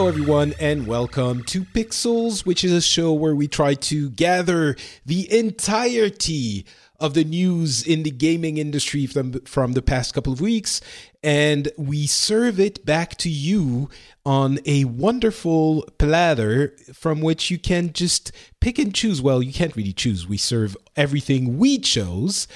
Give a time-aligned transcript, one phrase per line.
[0.00, 4.74] Hello, everyone, and welcome to Pixels, which is a show where we try to gather
[5.04, 6.64] the entirety
[6.98, 10.80] of the news in the gaming industry from, from the past couple of weeks,
[11.22, 13.90] and we serve it back to you
[14.24, 19.20] on a wonderful platter from which you can just pick and choose.
[19.20, 20.26] Well, you can't really choose.
[20.26, 22.48] We serve everything we chose.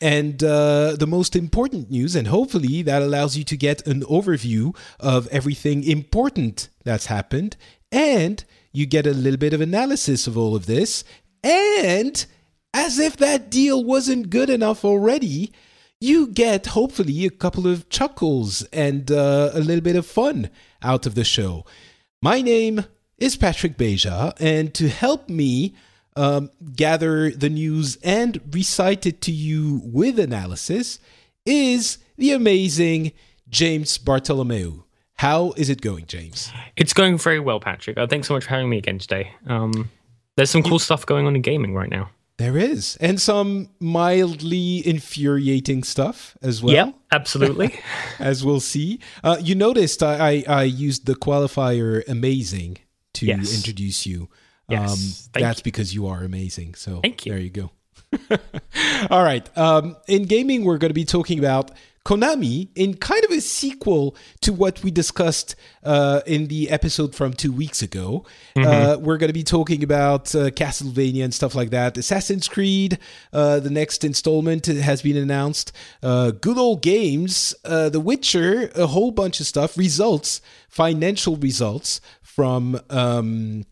[0.00, 4.74] And uh, the most important news, and hopefully that allows you to get an overview
[4.98, 7.56] of everything important that's happened,
[7.92, 11.04] and you get a little bit of analysis of all of this.
[11.44, 12.24] And
[12.72, 15.52] as if that deal wasn't good enough already,
[16.00, 20.48] you get hopefully a couple of chuckles and uh, a little bit of fun
[20.82, 21.66] out of the show.
[22.22, 22.84] My name
[23.18, 25.74] is Patrick Beja, and to help me
[26.20, 30.98] um, gather the news and recite it to you with analysis
[31.46, 33.12] is the amazing
[33.48, 34.84] James Bartolomeu.
[35.14, 36.52] How is it going, James?
[36.76, 37.96] It's going very well, Patrick.
[37.96, 39.32] Uh, thanks so much for having me again today.
[39.46, 39.90] Um,
[40.36, 42.10] there's some cool stuff going on in gaming right now.
[42.36, 46.74] There is, and some mildly infuriating stuff as well.
[46.74, 47.78] Yeah, absolutely.
[48.18, 48.98] as we'll see.
[49.22, 52.78] Uh, you noticed I, I, I used the qualifier "amazing"
[53.14, 53.54] to Yes.
[53.54, 54.28] introduce you.
[54.70, 55.64] Yes, Um, that's you.
[55.64, 56.74] because you are amazing.
[56.74, 57.32] So Thank you.
[57.32, 57.70] There you go.
[59.10, 59.48] All right.
[59.56, 61.70] Um, in gaming, we're going to be talking about
[62.04, 65.54] Konami in kind of a sequel to what we discussed
[65.84, 68.24] uh, in the episode from two weeks ago.
[68.56, 68.68] Mm-hmm.
[68.68, 71.98] Uh, we're going to be talking about uh, Castlevania and stuff like that.
[71.98, 72.98] Assassin's Creed,
[73.32, 75.72] uh, the next installment has been announced.
[76.02, 79.76] Uh, good old games, uh, The Witcher, a whole bunch of stuff.
[79.76, 82.80] Results, financial results from.
[82.88, 83.66] Um,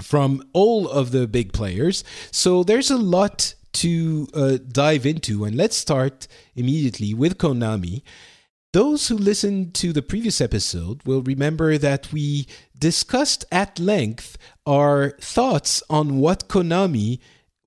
[0.00, 2.04] from all of the big players.
[2.30, 5.44] So there's a lot to uh, dive into.
[5.44, 8.02] And let's start immediately with Konami.
[8.72, 12.46] Those who listened to the previous episode will remember that we
[12.78, 17.18] discussed at length our thoughts on what Konami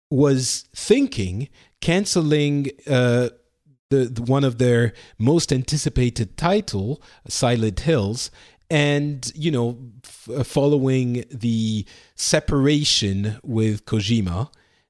[0.09, 1.49] was thinking,
[1.81, 3.29] canceling uh,
[3.89, 8.31] the, the one of their most anticipated title, Silent Hills,
[8.73, 11.85] and you know, f- uh, following the
[12.15, 14.49] separation with Kojima,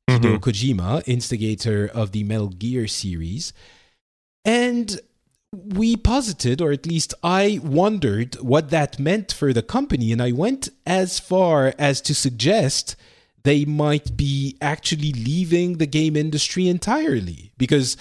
[0.09, 3.51] Hideo Kojima, instigator of the Metal Gear series,
[4.45, 5.01] and
[5.51, 10.31] we posited, or at least I wondered, what that meant for the company, and I
[10.31, 12.95] went as far as to suggest
[13.43, 17.51] they might be actually leaving the game industry entirely.
[17.57, 17.97] Because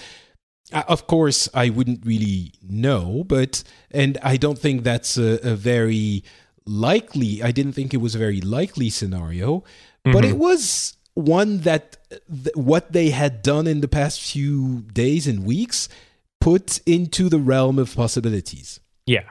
[0.73, 6.23] of course i wouldn't really know but and i don't think that's a, a very
[6.67, 9.63] likely i didn't think it was a very likely scenario
[10.05, 15.27] but it was one that th- what they had done in the past few days
[15.29, 15.89] and weeks
[16.41, 19.29] put into the realm of possibilities Yeah.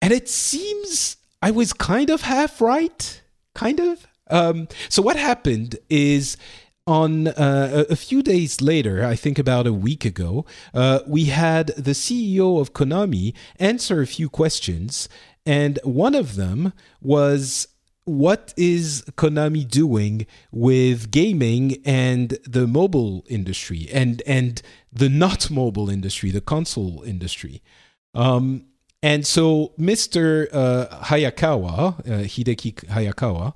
[0.00, 3.22] and it seems I was kind of half right,
[3.54, 4.06] kind of.
[4.28, 6.36] Um, so what happened is
[6.88, 11.68] on uh, a few days later, I think about a week ago, uh, we had
[11.76, 15.08] the CEO of Konami answer a few questions,
[15.46, 17.68] and one of them was.
[18.04, 25.90] What is Konami doing with gaming and the mobile industry and and the not mobile
[25.90, 27.60] industry, the console industry?
[28.14, 28.64] Um,
[29.02, 30.48] and so Mr.
[30.50, 33.52] Uh, Hayakawa, uh, Hideki Hayakawa,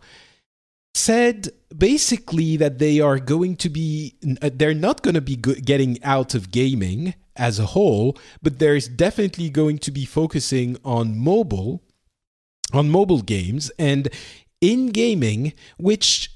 [0.94, 6.02] said basically that they are going to be uh, they're not going to be getting
[6.02, 11.82] out of gaming as a whole but there's definitely going to be focusing on mobile
[12.72, 14.08] on mobile games and
[14.60, 16.30] in gaming which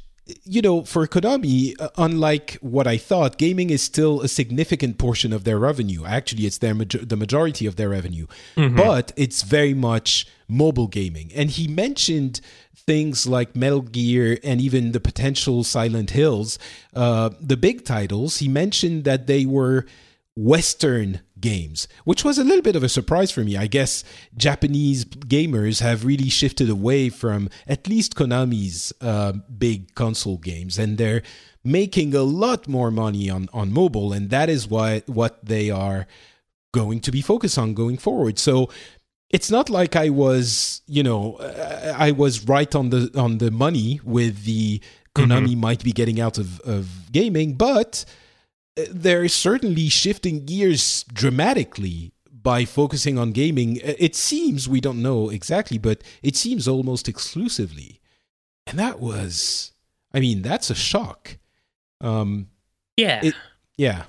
[0.44, 5.32] you know, for Konami, uh, unlike what I thought, gaming is still a significant portion
[5.32, 6.04] of their revenue.
[6.04, 8.26] Actually, it's their the majority of their revenue,
[8.56, 8.76] mm-hmm.
[8.76, 11.30] but it's very much mobile gaming.
[11.34, 12.40] And he mentioned
[12.74, 16.58] things like Metal Gear and even the potential Silent Hills,
[16.94, 18.38] uh, the big titles.
[18.38, 19.86] He mentioned that they were
[20.36, 23.56] Western games, which was a little bit of a surprise for me.
[23.56, 24.04] I guess
[24.36, 30.98] Japanese gamers have really shifted away from at least Konami's uh, big console games, and
[30.98, 31.22] they're
[31.64, 36.06] making a lot more money on, on mobile, and that is why what they are
[36.72, 38.38] going to be focused on going forward.
[38.38, 38.70] So
[39.30, 41.36] it's not like I was, you know,
[41.96, 44.80] I was right on the on the money with the
[45.14, 45.60] Konami mm-hmm.
[45.60, 48.04] might be getting out of, of gaming, but
[48.90, 53.80] they're certainly shifting gears dramatically by focusing on gaming.
[53.82, 58.00] It seems, we don't know exactly, but it seems almost exclusively.
[58.66, 59.72] And that was,
[60.12, 61.38] I mean, that's a shock.
[62.00, 62.48] Um,
[62.96, 63.20] yeah.
[63.24, 63.34] It,
[63.76, 64.04] yeah.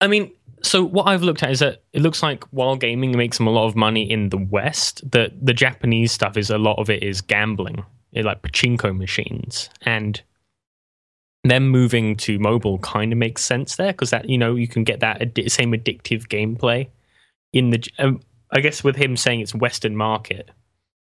[0.00, 0.32] I mean,
[0.62, 3.50] so what I've looked at is that it looks like while gaming makes them a
[3.50, 7.02] lot of money in the West, that the Japanese stuff is a lot of it
[7.02, 10.22] is gambling, like pachinko machines, and
[11.44, 14.84] them moving to mobile kind of makes sense there because that you know you can
[14.84, 16.88] get that ad- same addictive gameplay
[17.52, 17.84] in the.
[17.98, 18.20] Um,
[18.52, 20.50] I guess with him saying it's Western market,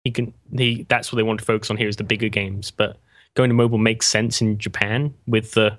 [0.04, 2.70] he can he that's what they want to focus on here is the bigger games.
[2.70, 2.98] But
[3.34, 5.78] going to mobile makes sense in Japan with the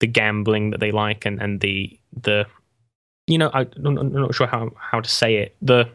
[0.00, 2.46] the gambling that they like and and the the
[3.26, 5.88] you know I, am not sure how how to say it the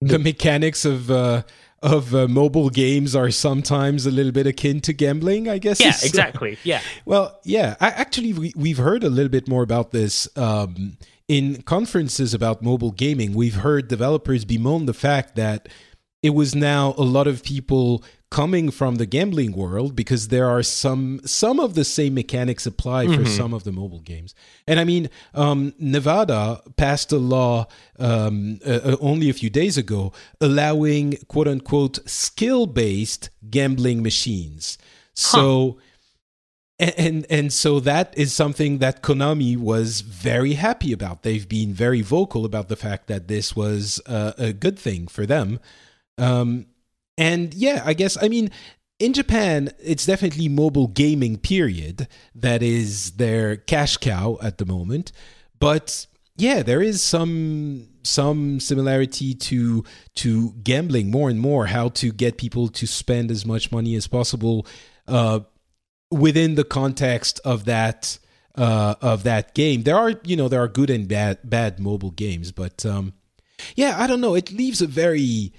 [0.00, 1.10] the, the mechanics of.
[1.10, 1.42] Uh
[1.82, 5.80] of uh, mobile games are sometimes a little bit akin to gambling, I guess.
[5.80, 6.58] Yeah, exactly.
[6.64, 6.80] Yeah.
[7.04, 7.76] well, yeah.
[7.80, 10.96] I, actually, we, we've heard a little bit more about this um,
[11.28, 13.34] in conferences about mobile gaming.
[13.34, 15.68] We've heard developers bemoan the fact that
[16.26, 20.62] it was now a lot of people coming from the gambling world because there are
[20.62, 23.22] some some of the same mechanics apply mm-hmm.
[23.22, 24.34] for some of the mobile games.
[24.66, 27.66] And I mean, um, Nevada passed a law
[28.00, 34.78] um, uh, uh, only a few days ago allowing quote unquote skill based gambling machines.
[35.14, 35.76] So.
[35.76, 35.82] Huh.
[36.78, 41.22] And, and so that is something that Konami was very happy about.
[41.22, 45.24] They've been very vocal about the fact that this was uh, a good thing for
[45.24, 45.58] them.
[46.18, 46.66] Um,
[47.18, 48.50] and yeah, I guess, I mean,
[48.98, 55.12] in Japan, it's definitely mobile gaming, period, that is their cash cow at the moment.
[55.58, 59.84] But yeah, there is some some similarity to
[60.14, 64.06] to gambling more and more how to get people to spend as much money as
[64.06, 64.66] possible
[65.08, 65.40] uh,
[66.10, 68.18] within the context of that
[68.54, 72.12] uh, of that game there are you know there are good and bad bad mobile
[72.12, 73.12] games but um,
[73.74, 75.52] yeah i don't know it leaves a very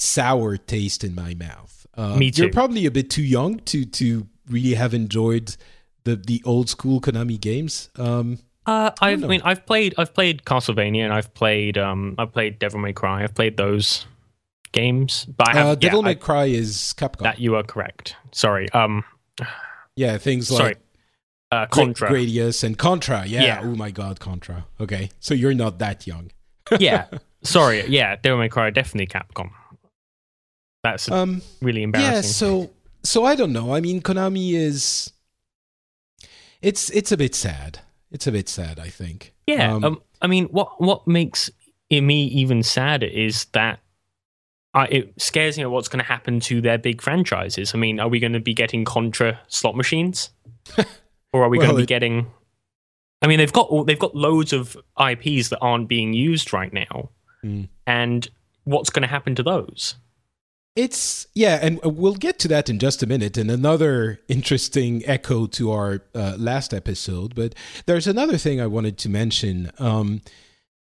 [0.00, 1.86] sour taste in my mouth.
[1.96, 2.42] Uh, Me too.
[2.42, 5.56] You're probably a bit too young to to really have enjoyed
[6.04, 7.90] the the old school Konami games.
[7.96, 12.32] Um, uh, I, I mean, I've played I've played Castlevania and I've played um I've
[12.32, 13.22] played Devil May Cry.
[13.22, 14.06] I've played those
[14.72, 17.22] games, but I have, uh, Devil yeah, May I, Cry is Capcom.
[17.22, 18.16] That you are correct.
[18.32, 18.70] Sorry.
[18.72, 19.04] Um.
[19.94, 20.60] Yeah, things like.
[20.60, 20.74] Sorry.
[21.52, 23.24] Uh, Contra, Gradius, and Contra.
[23.24, 23.42] Yeah.
[23.44, 23.60] yeah.
[23.62, 24.66] Oh my God, Contra.
[24.80, 26.32] Okay, so you're not that young.
[26.78, 27.06] yeah.
[27.42, 27.86] Sorry.
[27.86, 29.50] Yeah, Devil May Cry definitely Capcom.
[30.86, 32.14] That's um, really embarrassing.
[32.14, 32.70] Yeah, so
[33.02, 33.74] so I don't know.
[33.74, 35.12] I mean, Konami is
[36.62, 37.80] it's it's a bit sad.
[38.12, 39.34] It's a bit sad, I think.
[39.48, 39.74] Yeah.
[39.74, 41.50] Um, um, I mean, what what makes
[41.90, 43.80] me even sadder is that
[44.74, 47.74] I, it scares me what's going to happen to their big franchises.
[47.74, 50.30] I mean, are we going to be getting Contra slot machines,
[51.32, 52.30] or are we well, going to be it, getting?
[53.22, 57.10] I mean, they've got they've got loads of IPs that aren't being used right now,
[57.44, 57.68] mm.
[57.88, 58.28] and
[58.62, 59.96] what's going to happen to those?
[60.76, 63.38] It's yeah, and we'll get to that in just a minute.
[63.38, 67.34] And another interesting echo to our uh, last episode.
[67.34, 67.54] But
[67.86, 69.72] there's another thing I wanted to mention.
[69.78, 70.20] Um,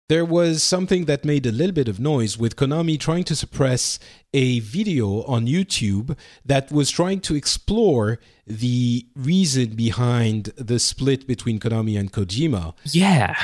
[0.08, 3.98] there was something that made a little bit of noise with Konami trying to suppress
[4.34, 11.60] a video on YouTube that was trying to explore the reason behind the split between
[11.60, 12.76] Konami and Kojima.
[12.84, 13.36] Yeah.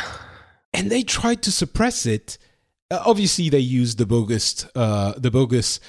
[0.74, 2.38] And they tried to suppress it.
[2.92, 5.80] Uh, obviously, they used the bogus, uh, the bogus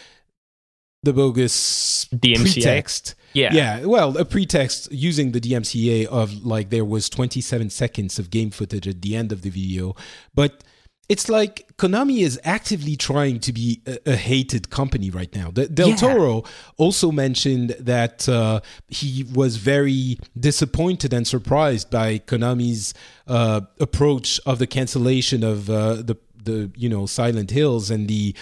[1.02, 2.52] the bogus DMCA.
[2.52, 3.14] pretext.
[3.35, 3.54] Yeah.
[3.54, 3.85] Yeah.
[3.87, 8.87] Well, a pretext using the DMCA of like there was 27 seconds of game footage
[8.87, 9.94] at the end of the video.
[10.35, 10.62] But
[11.09, 15.50] it's like Konami is actively trying to be a, a hated company right now.
[15.50, 15.97] Del Yeah.
[15.97, 16.44] Toro
[16.76, 22.94] also mentioned that uh, he was very disappointed and surprised by Konami's
[23.26, 28.35] uh, approach of the cancellation of uh, the the you know Silent Hills and the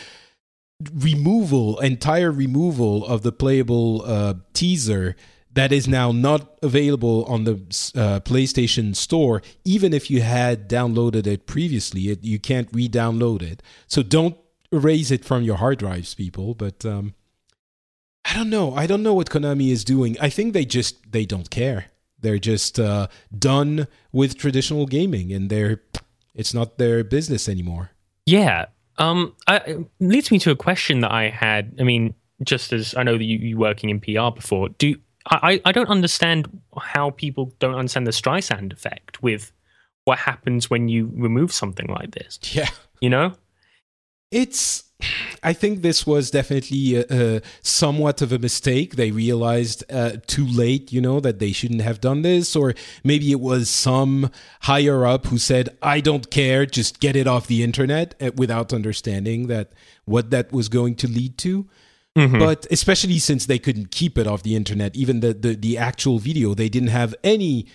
[0.95, 5.17] removal, entire removal of the playable uh, teaser
[5.53, 7.55] that is now not available on the
[7.97, 9.43] uh, PlayStation Store.
[9.65, 13.63] Even if you had downloaded it previously, it, you can't re-download it.
[13.89, 14.37] So don't
[14.73, 16.55] erase it from your hard drives, people.
[16.55, 17.15] But um,
[18.25, 18.75] I don't know.
[18.75, 20.17] I don't know what Konami is doing.
[20.21, 21.87] I think they just they don't care.
[22.21, 25.83] They're just uh, done with traditional gaming, and they're
[26.35, 27.91] it's not their business anymore.
[28.25, 28.67] Yeah.
[29.01, 31.75] Um, I, it leads me to a question that I had.
[31.81, 32.15] I mean,
[32.45, 34.95] just as I know that you, you working in PR before, do
[35.27, 39.53] I, I don't understand how people don't understand the Streisand effect with
[40.05, 42.39] what happens when you remove something like this.
[42.53, 42.69] Yeah.
[43.01, 43.33] You know?
[44.31, 44.85] It's.
[45.43, 48.97] I think this was definitely a, a somewhat of a mistake.
[48.97, 53.31] They realized uh, too late, you know, that they shouldn't have done this, or maybe
[53.33, 54.31] it was some
[54.63, 58.73] higher up who said, "I don't care, just get it off the internet," uh, without
[58.73, 59.73] understanding that
[60.05, 61.67] what that was going to lead to.
[62.39, 66.19] But especially since they couldn't keep it off the internet, even the the, the actual
[66.19, 67.67] video, they didn't have any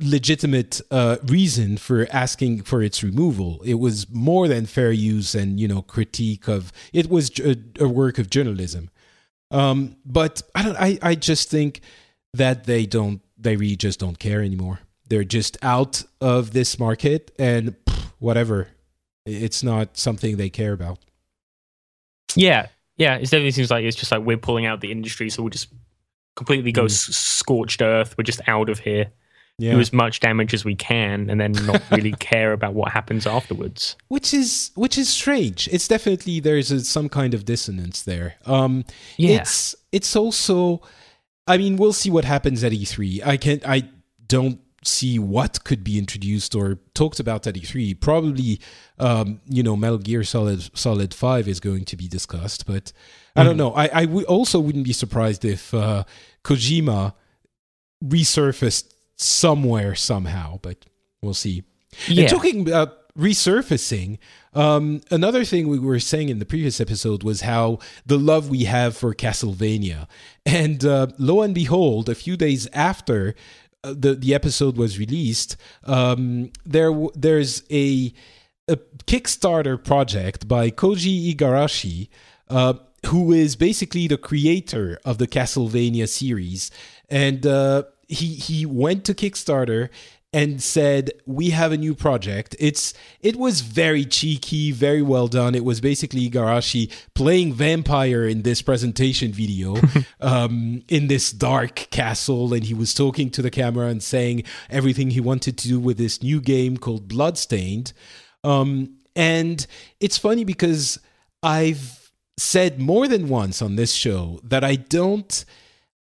[0.00, 3.60] legitimate uh, reason for asking for its removal.
[3.64, 6.72] It was more than fair use and you know critique of.
[6.92, 8.90] It was a, a work of journalism.
[9.50, 10.76] Um, but I don't.
[10.76, 11.80] I I just think
[12.34, 13.20] that they don't.
[13.38, 14.80] They really just don't care anymore.
[15.08, 18.68] They're just out of this market and pff, whatever.
[19.24, 20.98] It's not something they care about.
[22.34, 22.66] Yeah.
[22.96, 23.16] Yeah.
[23.16, 25.68] It definitely seems like it's just like we're pulling out the industry, so we'll just
[26.36, 26.90] completely go Mm.
[26.90, 28.14] s- scorched earth.
[28.18, 29.10] We're just out of here.
[29.60, 29.72] Yeah.
[29.74, 33.26] Do as much damage as we can and then not really care about what happens
[33.26, 33.96] afterwards.
[34.06, 38.84] which is which is strange it's definitely there's a, some kind of dissonance there um
[39.16, 39.40] Yeah.
[39.40, 40.80] it's it's also
[41.48, 43.82] i mean we'll see what happens at e3 i can't i
[44.28, 48.60] don't see what could be introduced or talked about at e3 probably
[49.00, 52.92] um you know metal gear solid solid 5 is going to be discussed but
[53.34, 56.04] i don't know i i w- also wouldn't be surprised if uh
[56.44, 57.12] kojima
[58.04, 60.86] resurfaced somewhere somehow but
[61.22, 61.62] we'll see
[62.06, 62.22] Yeah.
[62.22, 64.18] and talking about resurfacing,
[64.54, 68.64] um, another thing we were saying in the previous episode was how the love we
[68.64, 70.06] have for Castlevania.
[70.46, 73.34] And uh, lo and behold, a few days after
[73.82, 78.12] uh, the the episode was released, um, there there's a
[78.68, 82.08] a Kickstarter project by Koji Igarashi,
[82.48, 82.74] uh,
[83.06, 86.70] who is basically the creator of the Castlevania series,
[87.08, 89.90] and uh, he he went to Kickstarter
[90.30, 95.54] and said we have a new project it's it was very cheeky very well done
[95.54, 99.76] it was basically Igarashi playing vampire in this presentation video
[100.20, 105.10] um, in this dark castle and he was talking to the camera and saying everything
[105.10, 107.94] he wanted to do with this new game called bloodstained
[108.44, 109.66] um, and
[109.98, 110.98] it's funny because
[111.42, 115.44] I've said more than once on this show that I don't.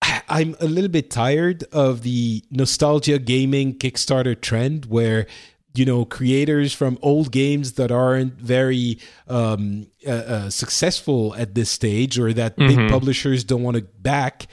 [0.29, 5.27] I'm a little bit tired of the nostalgia gaming Kickstarter trend where
[5.75, 11.69] you know creators from old games that aren't very um, uh, uh, successful at this
[11.69, 14.47] stage or that big publishers don't want to back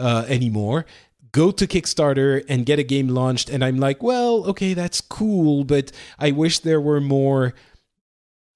[0.00, 0.84] uh, anymore
[1.30, 5.64] go to Kickstarter and get a game launched and I'm like well okay that's cool
[5.64, 7.54] but I wish there were more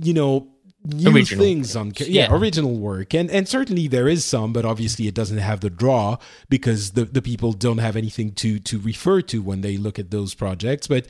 [0.01, 0.49] you know
[0.89, 2.29] new Original things on yeah, yeah.
[2.35, 3.15] original work.
[3.15, 6.19] And and certainly there is some but obviously it doesn't have the draw
[6.49, 10.11] because the the people don't have anything to to refer to when they look at
[10.11, 10.87] those projects.
[10.87, 11.07] But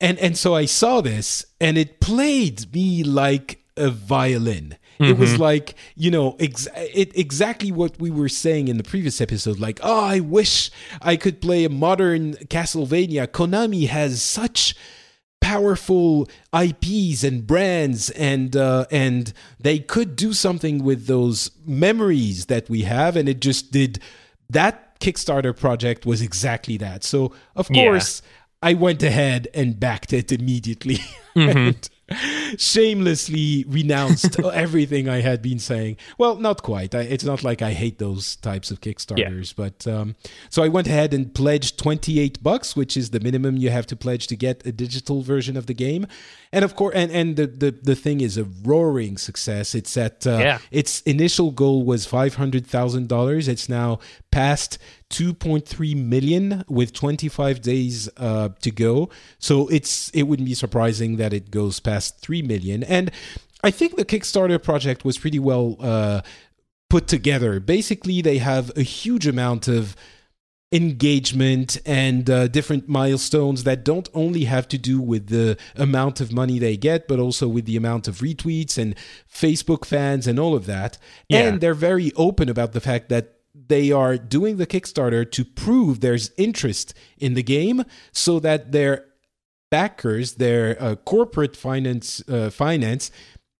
[0.00, 4.76] and and so I saw this and it played me like a violin.
[4.98, 5.42] It was mm-hmm.
[5.42, 9.80] like you know ex- it, exactly what we were saying in the previous episode like
[9.82, 13.26] oh i wish i could play a modern castlevania.
[13.26, 14.74] Konami has such
[15.40, 22.68] powerful IPs and brands and uh, and they could do something with those memories that
[22.68, 23.98] we have and it just did
[24.48, 27.04] that Kickstarter project was exactly that.
[27.04, 27.84] So of Yeah.
[27.84, 28.22] course
[28.62, 30.98] I went ahead and backed it immediately
[31.34, 31.88] and
[32.56, 35.96] shamelessly renounced everything I had been saying.
[36.18, 36.94] Well, not quite.
[36.94, 40.16] I, it's not like I hate those types of Kickstarters, but um,
[40.48, 43.96] so I went ahead and pledged 28 bucks, which is the minimum you have to
[43.96, 46.06] pledge to get a digital version of the game.
[46.52, 49.72] And of course, and, and the, the, the thing is a roaring success.
[49.74, 50.58] It's at, uh, Yeah.
[50.72, 53.48] its initial goal was $500,000.
[53.48, 53.98] It's now
[54.32, 54.78] passed
[55.10, 59.10] 2.3 million with 25 days uh, to go.
[59.38, 62.82] So it's it wouldn't be surprising that it goes past 3 million.
[62.82, 63.10] And
[63.62, 66.22] I think the Kickstarter project was pretty well uh,
[66.88, 67.60] put together.
[67.60, 69.94] Basically, they have a huge amount of
[70.72, 76.32] engagement and uh, different milestones that don't only have to do with the amount of
[76.32, 78.94] money they get, but also with the amount of retweets and
[79.32, 80.96] Facebook fans and all of that.
[81.28, 81.40] Yeah.
[81.40, 86.00] And they're very open about the fact that they are doing the Kickstarter to prove
[86.00, 89.06] there's interest in the game so that their
[89.70, 93.10] backers, their uh, corporate finance, uh, finance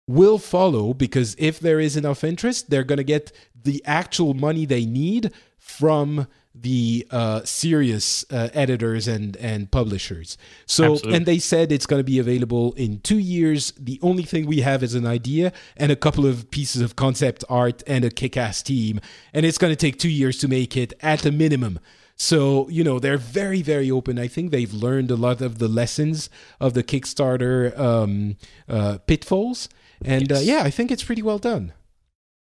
[0.06, 4.64] will follow because if there is enough interest, they're going to get the actual money
[4.64, 10.36] they need from the uh, serious uh, editors and and publishers.
[10.66, 11.16] So Absolutely.
[11.16, 13.72] and they said it's going to be available in two years.
[13.78, 17.44] The only thing we have is an idea and a couple of pieces of concept
[17.48, 19.00] art and a kick-ass team,
[19.32, 21.78] and it's going to take two years to make it at a minimum.
[22.16, 24.18] So you know they're very very open.
[24.18, 26.28] I think they've learned a lot of the lessons
[26.58, 28.36] of the Kickstarter um,
[28.68, 29.68] uh, pitfalls,
[30.04, 30.44] and uh, yes.
[30.44, 31.72] yeah, I think it's pretty well done.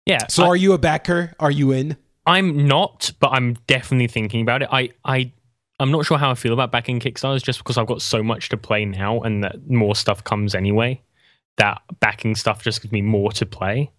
[0.06, 0.26] Yeah.
[0.28, 1.34] So I- are you a backer?
[1.40, 1.96] Are you in?
[2.28, 4.68] I'm not, but I'm definitely thinking about it.
[4.70, 5.32] I, I,
[5.80, 8.50] I'm not sure how I feel about backing Kickstarters just because I've got so much
[8.50, 11.00] to play now and that more stuff comes anyway.
[11.56, 13.90] That backing stuff just gives me more to play.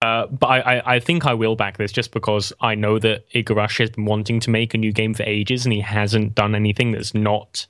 [0.00, 3.28] Uh, but I, I, I, think I will back this just because I know that
[3.34, 6.56] Igarashi has been wanting to make a new game for ages and he hasn't done
[6.56, 7.66] anything that's not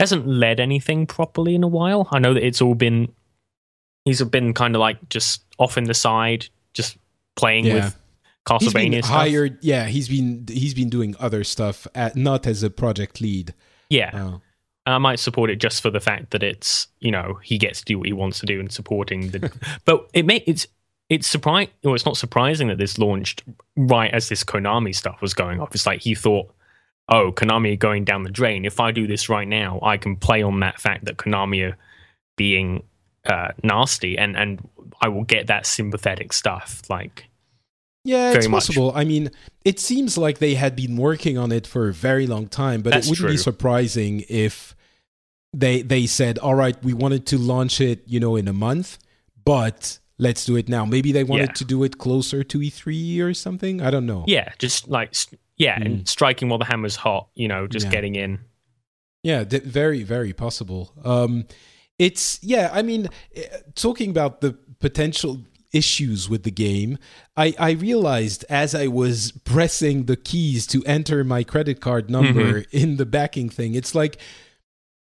[0.00, 2.08] hasn't led anything properly in a while.
[2.10, 3.12] I know that it's all been
[4.04, 6.96] he's been kind of like just off in the side, just
[7.36, 7.74] playing yeah.
[7.74, 7.99] with
[8.46, 9.58] Castlevania hired.
[9.62, 13.54] Yeah, he's been he's been doing other stuff, at, not as a project lead.
[13.88, 14.10] Yeah.
[14.14, 14.38] Uh,
[14.86, 17.84] I might support it just for the fact that it's you know he gets to
[17.84, 19.52] do what he wants to do and supporting the.
[19.84, 20.66] but it may it's
[21.08, 21.72] it's surprising.
[21.84, 23.42] Well, it's not surprising that this launched
[23.76, 25.74] right as this Konami stuff was going off.
[25.74, 26.52] It's like he thought,
[27.08, 28.64] oh, Konami going down the drain.
[28.64, 31.76] If I do this right now, I can play on that fact that Konami are
[32.36, 32.84] being
[33.26, 34.66] uh, nasty, and and
[35.00, 36.82] I will get that sympathetic stuff.
[36.88, 37.29] Like
[38.04, 38.92] yeah, it's possible.
[38.92, 38.96] Much.
[38.96, 39.30] I mean,
[39.64, 42.90] it seems like they had been working on it for a very long time, but
[42.92, 43.34] That's it wouldn't true.
[43.34, 44.74] be surprising if
[45.52, 48.98] they they said, "All right, we wanted to launch it, you know, in a month,
[49.44, 51.54] but let's do it now." Maybe they wanted yeah.
[51.54, 53.82] to do it closer to E3 or something.
[53.82, 54.24] I don't know.
[54.26, 55.14] Yeah, just like
[55.56, 55.86] yeah, mm.
[55.86, 57.92] and striking while the hammer's hot, you know, just yeah.
[57.92, 58.40] getting in.
[59.22, 60.92] Yeah, very very possible.
[61.04, 61.44] Um
[61.98, 66.98] it's yeah, I mean, eh, talking about the potential issues with the game,
[67.36, 72.62] I, I realized as I was pressing the keys to enter my credit card number
[72.62, 72.76] mm-hmm.
[72.76, 74.18] in the backing thing, it's like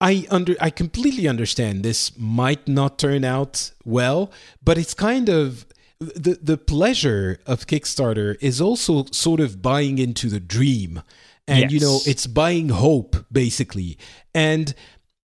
[0.02, 4.32] I under I completely understand this might not turn out well,
[4.64, 5.66] but it's kind of
[6.00, 11.02] the the pleasure of Kickstarter is also sort of buying into the dream.
[11.48, 11.72] And yes.
[11.72, 13.98] you know, it's buying hope basically.
[14.34, 14.74] And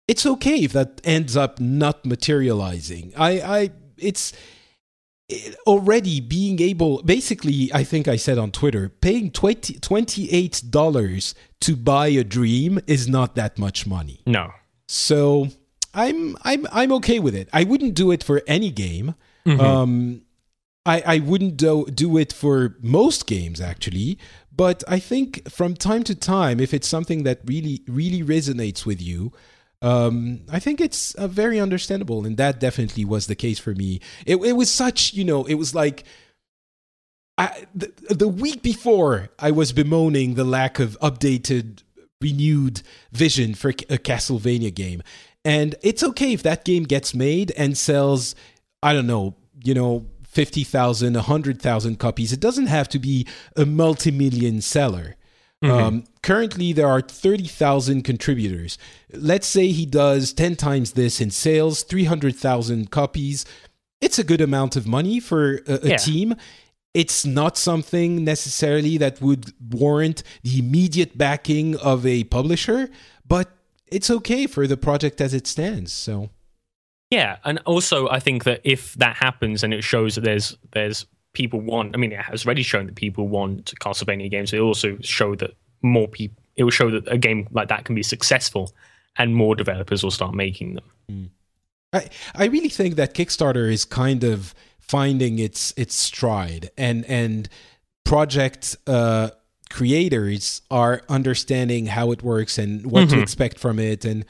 [0.09, 3.13] it's okay if that ends up not materializing.
[3.17, 4.33] I I it's
[5.67, 11.35] already being able basically i think i said on twitter paying 20, $28
[11.65, 14.21] to buy a dream is not that much money.
[14.27, 14.53] No.
[14.87, 15.49] So
[15.95, 17.49] i'm i'm i'm okay with it.
[17.53, 19.15] I wouldn't do it for any game.
[19.47, 19.61] Mm-hmm.
[19.61, 20.23] um
[20.85, 24.19] i i wouldn't do, do it for most games actually.
[24.55, 29.01] But i think from time to time if it's something that really really resonates with
[29.01, 29.33] you
[29.85, 34.01] um, I think it's uh, very understandable, and that definitely was the case for me.
[34.25, 36.05] It, it was such, you know, it was like
[37.37, 41.83] I, the, the week before I was bemoaning the lack of updated,
[42.19, 42.81] renewed
[43.13, 45.03] vision for a Castlevania game,
[45.45, 48.35] and it's okay if that game gets made and sells.
[48.83, 52.33] I don't know, you know, 50,000, 100,000 copies.
[52.33, 55.17] It doesn't have to be a multi million seller.
[55.65, 55.85] Mm-hmm.
[55.85, 58.77] Um, currently, there are 30,000 contributors.
[59.13, 63.47] Let's say he does 10 times this in sales, 300,000 copies.
[64.01, 65.97] It's a good amount of money for a, a yeah.
[65.97, 66.35] team.
[66.93, 72.91] It's not something necessarily that would warrant the immediate backing of a publisher,
[73.27, 73.51] but
[73.87, 75.93] it's okay for the project as it stands.
[75.93, 76.29] So,
[77.11, 81.07] yeah, and also I think that if that happens and it shows that there's there's
[81.35, 81.95] people want.
[81.95, 84.53] I mean, it has already shown that people want Castlevania games.
[84.53, 86.43] It also show that more people.
[86.57, 88.73] It will show that a game like that can be successful,
[89.19, 90.85] and more developers will start making them.
[91.11, 91.29] Mm.
[91.93, 97.49] I I really think that Kickstarter is kind of finding its its stride, and and
[98.05, 99.31] project uh,
[99.71, 103.17] creators are understanding how it works and what mm-hmm.
[103.17, 104.25] to expect from it, and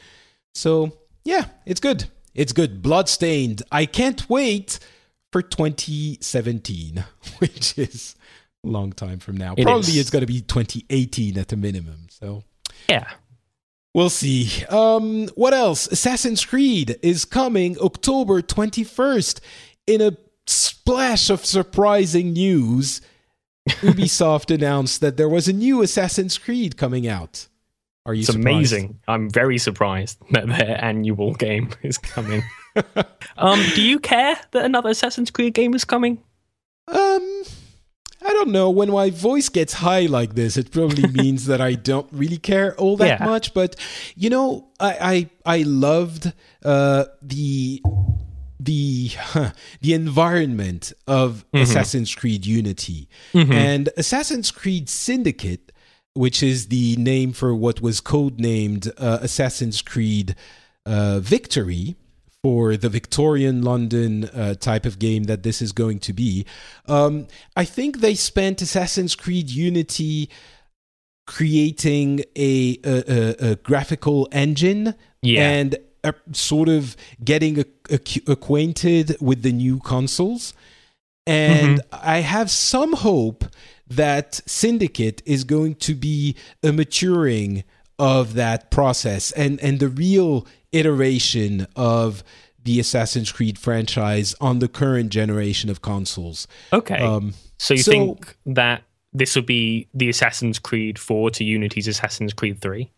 [0.54, 2.06] so yeah, it's good.
[2.34, 2.82] It's good.
[2.82, 3.62] Bloodstained.
[3.70, 4.80] I can't wait
[5.34, 7.04] for 2017,
[7.38, 8.14] which is
[8.64, 9.54] a long time from now.
[9.58, 9.96] It Probably is.
[9.98, 12.06] it's going to be 2018 at the minimum.
[12.08, 12.44] So
[12.88, 13.10] Yeah.
[13.94, 14.64] we'll see.
[14.66, 15.88] Um, what else?
[15.88, 19.40] Assassin's Creed is coming October 21st
[19.88, 20.16] in a
[20.46, 23.00] splash of surprising news.
[23.68, 27.48] Ubisoft announced that there was a new Assassin's Creed coming out.
[28.06, 28.46] Are you It's surprised?
[28.72, 29.00] amazing.
[29.08, 32.44] I'm very surprised that their annual game is coming.
[33.36, 36.22] um, do you care that another Assassin's Creed game is coming?
[36.88, 37.42] Um,
[38.26, 38.70] I don't know.
[38.70, 42.74] When my voice gets high like this, it probably means that I don't really care
[42.76, 43.24] all that Yeah.
[43.26, 43.54] much.
[43.54, 43.76] But
[44.16, 46.32] you know, I I, I loved
[46.64, 47.82] uh, the
[48.60, 55.72] the huh, the environment of Assassin's Creed Unity and Assassin's Creed Syndicate,
[56.14, 60.34] which is the name for what was codenamed uh, Assassin's Creed
[60.86, 61.96] uh, Victory
[62.44, 66.44] for the Victorian London uh, type of game that this is going to be.
[66.86, 67.26] Um,
[67.56, 70.28] I think they spent Assassin's Creed Unity
[71.26, 75.48] creating a, a, a, a graphical engine Yeah.
[75.52, 80.52] and uh, sort of getting ac- ac- acquainted with the new consoles.
[81.26, 83.46] And I have some hope
[83.88, 87.64] that Syndicate is going to be a maturing
[87.98, 92.22] of that process and, and the real iteration of
[92.62, 96.46] the Assassin's Creed franchise on the current generation of consoles.
[96.72, 96.98] Okay.
[96.98, 98.82] Um, so you so- think that
[99.12, 102.90] this would be the Assassin's Creed 4 to Unity's Assassin's Creed 3?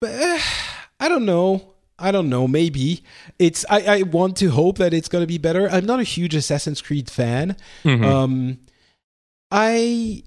[0.00, 0.38] But, uh,
[0.98, 1.74] I don't know.
[1.98, 2.48] I don't know.
[2.48, 3.04] Maybe
[3.38, 3.66] it's.
[3.68, 5.68] I, I want to hope that it's going to be better.
[5.68, 7.56] I'm not a huge Assassin's Creed fan.
[7.84, 8.02] Mhm.
[8.04, 8.58] Um,
[9.50, 10.22] I.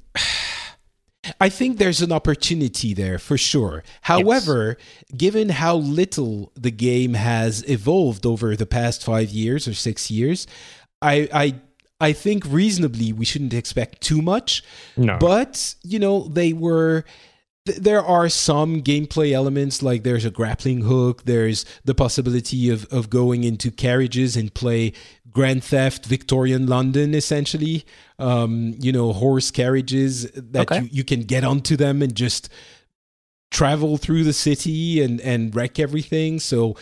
[1.40, 3.84] I think there's an opportunity there for sure.
[4.02, 4.78] However,
[5.16, 10.48] given how little the game has evolved over the past five years or six years,
[11.02, 11.56] I I
[12.02, 14.64] I think reasonably we shouldn't expect too much.
[14.98, 15.18] no.
[15.20, 17.06] But you know, they were.
[17.66, 21.24] th- There are some gameplay elements, like there's a grappling hook.
[21.24, 24.92] There's the possibility of of going into carriages and play
[25.34, 27.86] Grand Theft Victorian London, essentially.
[28.20, 30.82] Um, you know, horse carriages that Okay.
[30.84, 32.50] you, you can get onto them and just
[33.52, 36.40] travel through the city and and wreck everything.
[36.40, 36.76] So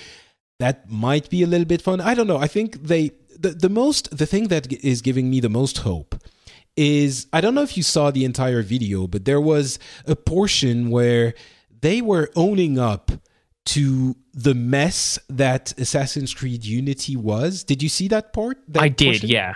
[0.59, 1.99] that might be a little bit fun.
[2.01, 2.37] I don't know.
[2.37, 6.15] I think they the, the most the thing that is giving me the most hope
[6.77, 10.89] is I don't know if you saw the entire video, but there was a portion
[10.89, 11.33] where
[11.81, 13.11] they were owning up
[13.65, 17.63] to the mess that Assassin's Creed Unity was.
[17.63, 18.57] Did you see that part?
[18.67, 19.29] That I did, portion?
[19.29, 19.55] yeah.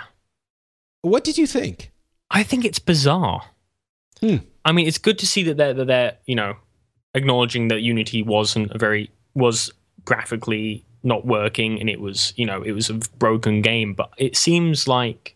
[1.02, 1.92] What did you think?
[2.30, 3.44] I think it's bizarre.
[4.20, 4.38] Hmm.
[4.64, 6.56] I mean, it's good to see that they're, that they're, you know,
[7.14, 9.72] acknowledging that Unity wasn't a very was
[10.06, 13.94] graphically not working, and it was, you know, it was a broken game.
[13.94, 15.36] But it seems like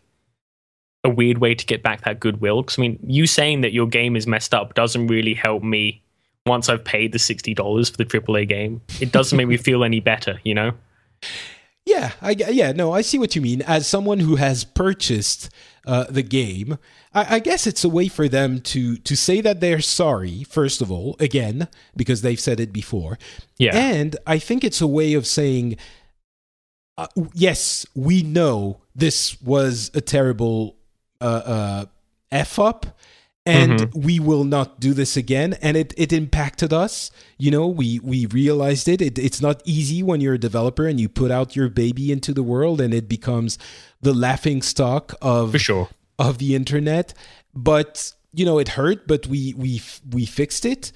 [1.04, 2.62] a weird way to get back that goodwill.
[2.62, 6.02] Because I mean, you saying that your game is messed up doesn't really help me.
[6.46, 9.84] Once I've paid the sixty dollars for the AAA game, it doesn't make me feel
[9.84, 10.40] any better.
[10.44, 10.72] You know?
[11.86, 13.62] Yeah, I yeah no, I see what you mean.
[13.62, 15.50] As someone who has purchased
[15.86, 16.78] uh, the game,
[17.12, 20.44] I, I guess it's a way for them to to say that they're sorry.
[20.44, 23.18] First of all, again because they've said it before,
[23.58, 23.76] Yeah.
[23.76, 25.76] and I think it's a way of saying,
[26.96, 30.76] uh, yes, we know this was a terrible
[31.20, 31.84] uh, uh,
[32.30, 32.98] f up.
[33.46, 34.00] And mm-hmm.
[34.00, 35.54] we will not do this again.
[35.62, 37.10] And it, it impacted us.
[37.38, 39.00] You know, we, we realized it.
[39.00, 39.18] it.
[39.18, 42.42] It's not easy when you're a developer and you put out your baby into the
[42.42, 43.58] world and it becomes
[44.02, 45.88] the laughing stock of For sure.
[46.18, 47.14] of the internet
[47.54, 50.92] but you know it hurt but we we we fixed it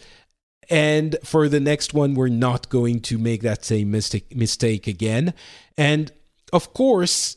[0.70, 5.34] and for the next one we're not going to make that same mistake mistake again
[5.76, 6.12] and
[6.52, 7.36] of course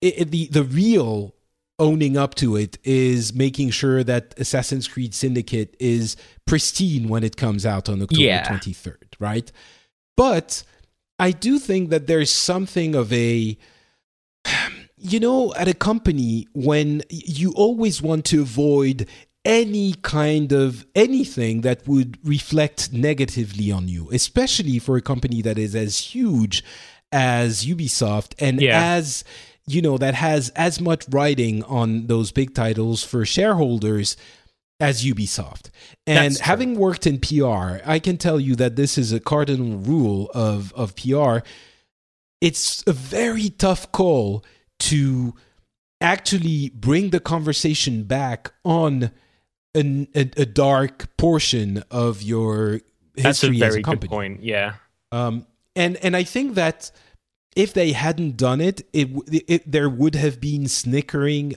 [0.00, 1.33] it, it- the the real
[1.78, 7.36] owning up to it is making sure that Assassin's Creed Syndicate is pristine when it
[7.36, 8.46] comes out on October Yeah.
[8.48, 9.50] 23rd right
[10.16, 10.62] but
[11.18, 13.56] I do think that there's something of a
[14.96, 19.06] you know, at a company, when you always want to avoid
[19.44, 25.58] any kind of anything that would reflect negatively on you, especially for a company that
[25.58, 26.64] is as huge
[27.12, 28.82] as Ubisoft and Yeah.
[28.94, 29.24] as
[29.66, 34.16] you know that has as much writing on those big titles for shareholders
[34.80, 35.70] as Ubisoft.
[36.06, 40.30] And having worked in PR, I can tell you that this is a cardinal rule
[40.34, 41.38] of of PR
[42.44, 44.44] it's a very tough call
[44.78, 45.34] to
[46.02, 49.10] actually bring the conversation back on
[49.74, 52.80] an, a, a dark portion of your
[53.16, 54.42] history That's a very as a good point.
[54.42, 54.74] Yeah.
[55.10, 56.90] Um, and and I think that
[57.54, 59.08] if they hadn't done it, it,
[59.48, 61.54] it there would have been snickering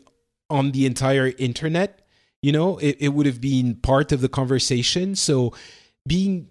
[0.49, 2.07] on the entire internet.
[2.41, 5.15] You know, it, it would have been part of the conversation.
[5.15, 5.53] So
[6.05, 6.49] being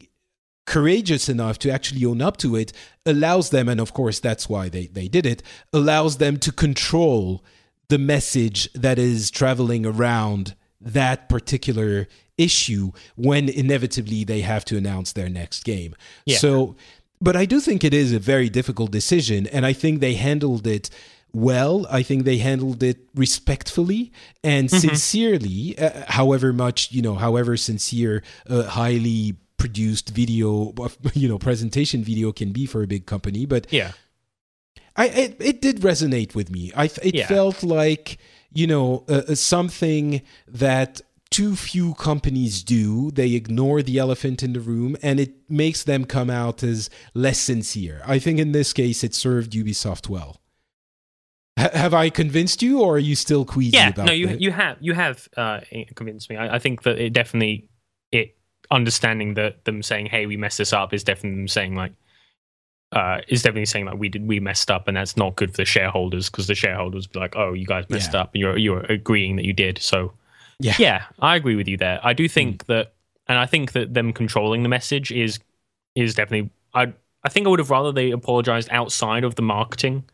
[0.67, 2.73] courageous enough to actually own up to it
[3.07, 7.45] allows them, and of course that's why they, they did it, allows them to control
[7.89, 15.13] the message that is traveling around that particular issue when inevitably they have to announce
[15.13, 15.95] their next game.
[16.27, 16.39] Yeah.
[16.39, 16.77] So,
[17.21, 20.67] but I do think it is a very difficult decision, and I think they handled
[20.67, 20.91] it
[21.33, 21.87] well.
[21.91, 28.23] I think they handled it respectfully and sincerely, uh, however much, you know, however sincere,
[28.49, 30.73] uh, highly produced video,
[31.15, 33.47] you know, presentation video can be for a big company.
[33.47, 33.93] But Yeah.
[34.97, 36.73] I it, it did resonate with me.
[36.75, 37.27] I it Yeah.
[37.29, 38.19] felt like
[38.53, 41.03] you know uh, something that
[41.37, 43.11] too few companies do.
[43.11, 47.39] They ignore the elephant in the room, and it makes them come out as less
[47.39, 48.01] sincere.
[48.07, 50.41] I think in this case, it served Ubisoft well.
[51.59, 54.41] H- have I convinced you, or are you still queasy yeah about no you it?
[54.41, 55.61] you have you have uh,
[55.95, 57.69] convinced me I, I think that it definitely
[58.13, 58.37] it
[58.71, 61.93] understanding that them saying hey we messed this up is definitely them saying like
[62.93, 65.59] uh is definitely saying like we did we messed up and that's not good for
[65.59, 68.21] the shareholders because the shareholders be like oh you guys messed Yeah.
[68.21, 70.13] up and you're you're agreeing that you did so
[70.59, 70.75] Yeah.
[70.79, 72.95] yeah i agree with you there i do think that
[73.29, 75.39] and i think that them controlling the message is
[75.95, 76.93] is definitely i
[77.25, 80.05] i think i would have rather they apologized outside of the marketing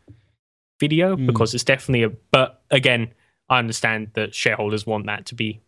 [0.79, 1.27] video Mm.
[1.27, 3.13] because it's definitely a but again
[3.47, 5.61] i understand that shareholders want that to be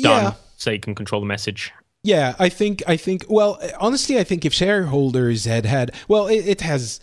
[0.00, 1.72] done yeah, so you can control the message
[2.04, 6.46] Yeah, I think I think well, honestly, I think if shareholders had had well, it,
[6.46, 7.00] it has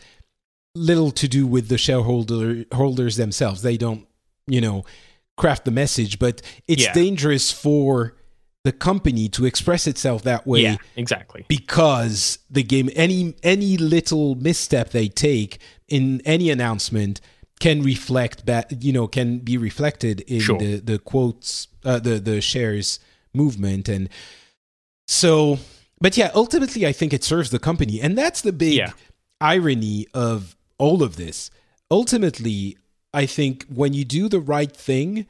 [0.73, 3.62] little to do with the shareholder holders themselves.
[3.62, 4.08] They don't,
[4.47, 4.84] you know,
[5.37, 6.93] craft the message, but it's Yeah.
[6.93, 8.15] dangerous for
[8.63, 14.33] the company to express itself that way yeah exactly because the game any any little
[14.33, 17.21] misstep they take in any announcement
[17.59, 20.57] can reflect back you know can be reflected in Sure.
[20.57, 22.99] the the quotes uh, the the shares
[23.35, 24.09] movement and
[25.07, 25.59] so
[26.01, 28.93] but yeah ultimately i think it serves the company and that's the big Yeah.
[29.39, 31.51] irony of all of this
[31.91, 32.77] ultimately
[33.21, 35.25] i think when you do the right thing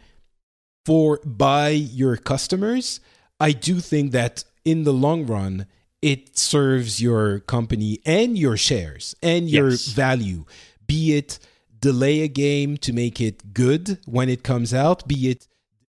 [0.86, 3.00] for by your customers
[3.40, 5.66] i do think that in the long run
[6.02, 9.88] it serves your company and your shares and your Yes.
[9.88, 10.46] value
[10.86, 11.40] be it
[11.88, 15.48] delay a game to make it good when it comes out be it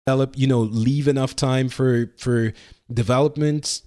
[0.07, 1.93] develop you know leave enough time for
[2.25, 2.53] for
[2.93, 3.83] development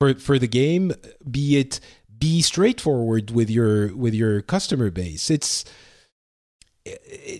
[0.00, 0.92] for for the game
[1.30, 1.80] be it
[2.18, 5.64] be straightforward with your with your customer base it's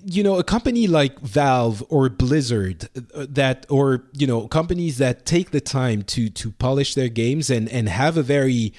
[0.04, 5.26] you know a company like valve or blizzard uh, that or you know companies that
[5.26, 8.72] take the time to to polish their games and and have a very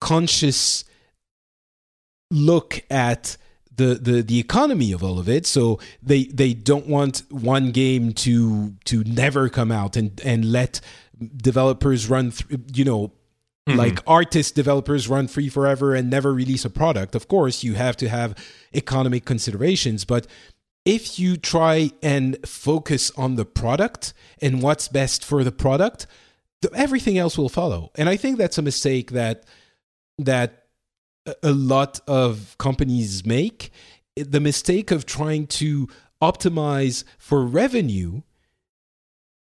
[0.00, 0.84] conscious
[2.30, 3.36] look at
[3.76, 5.46] the, the the economy of all of it.
[5.46, 10.80] So they they don't want one game to to never come out and and let
[11.36, 13.12] developers run through you know
[13.66, 13.78] Mm-hmm.
[13.78, 17.16] like artist developers run free forever and never release a product.
[17.16, 18.36] Of course you have to have
[18.74, 20.26] economic considerations but
[20.84, 26.06] if you try and focus on the product and what's best for the product
[26.62, 27.90] th- everything else will follow.
[27.96, 29.44] And i think that's a mistake that
[30.18, 30.66] that
[31.42, 33.70] a- lot of companies make.
[34.14, 35.88] The mistake of trying to
[36.22, 38.22] optimize for revenue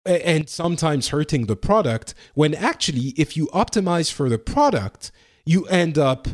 [0.07, 5.11] and sometimes hurting the product when actually if you optimize for the product
[5.45, 6.29] you end up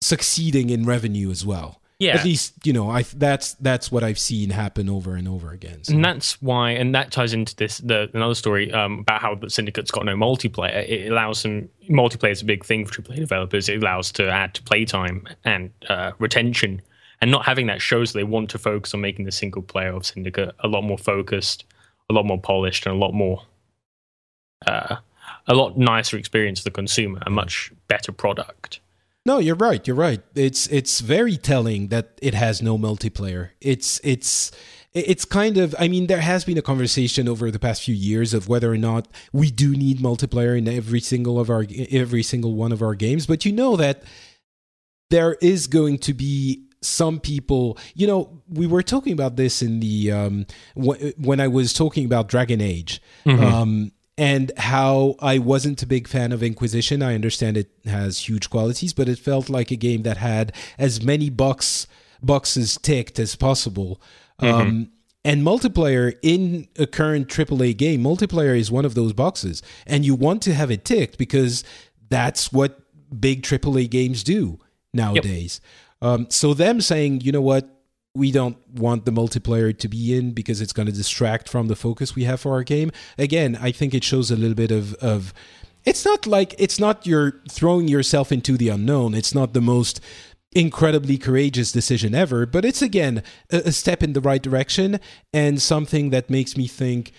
[0.00, 2.16] succeeding in revenue as well Yeah.
[2.16, 5.84] at least you know i that's that's what i've seen happen over and over again
[5.84, 5.94] so.
[5.94, 9.48] and that's why and that ties into this the another story um, about how the
[9.50, 13.68] syndicate's got no multiplayer it allows some multiplayer is a big thing for AAA developers
[13.68, 16.82] it allows to add to playtime and uh, retention
[17.20, 20.04] and not having that shows they want to focus on making the single player of
[20.04, 21.64] syndicate a lot more focused
[22.10, 23.42] a lot more polished and a lot more
[24.66, 24.96] uh,
[25.46, 28.80] a lot nicer experience for the consumer a much better product
[29.24, 29.86] No, you're right.
[29.86, 30.20] You're right.
[30.34, 33.50] It's it's very telling that it has no multiplayer.
[33.60, 34.50] It's it's
[34.92, 38.34] it's kind of I mean there has been a conversation over the past few years
[38.34, 42.54] of whether or not we do need multiplayer in every single of our every single
[42.54, 44.02] one of our games, but you know that
[45.10, 49.80] there is going to be some people you know we were talking about this in
[49.80, 55.82] the um wh- when i was talking about dragon age um and how i wasn't
[55.82, 57.02] a big fan of inquisition.
[57.02, 61.02] I understand it has huge qualities but it felt like a game that had as
[61.02, 61.86] many box
[62.22, 64.00] boxes ticked as possible.
[64.38, 64.90] Um
[65.24, 70.16] and multiplayer in a current AAA game, multiplayer is one of those boxes, and you
[70.16, 71.62] want to have it ticked because
[72.08, 72.80] that's what
[73.20, 74.58] big AAA games do
[74.92, 75.60] nowadays.
[76.02, 77.68] Um, so them saying, you know what,
[78.14, 81.76] we don't want the multiplayer to be in because it's going to distract from the
[81.76, 82.90] focus we have for our game.
[83.16, 85.32] Again, I think it shows a little bit of of
[85.84, 89.14] it's not like it's not you're throwing yourself into the unknown.
[89.14, 90.00] It's not the most
[90.54, 95.00] incredibly courageous decision ever, but it's again a, a step in the right direction
[95.32, 97.12] and something that makes me think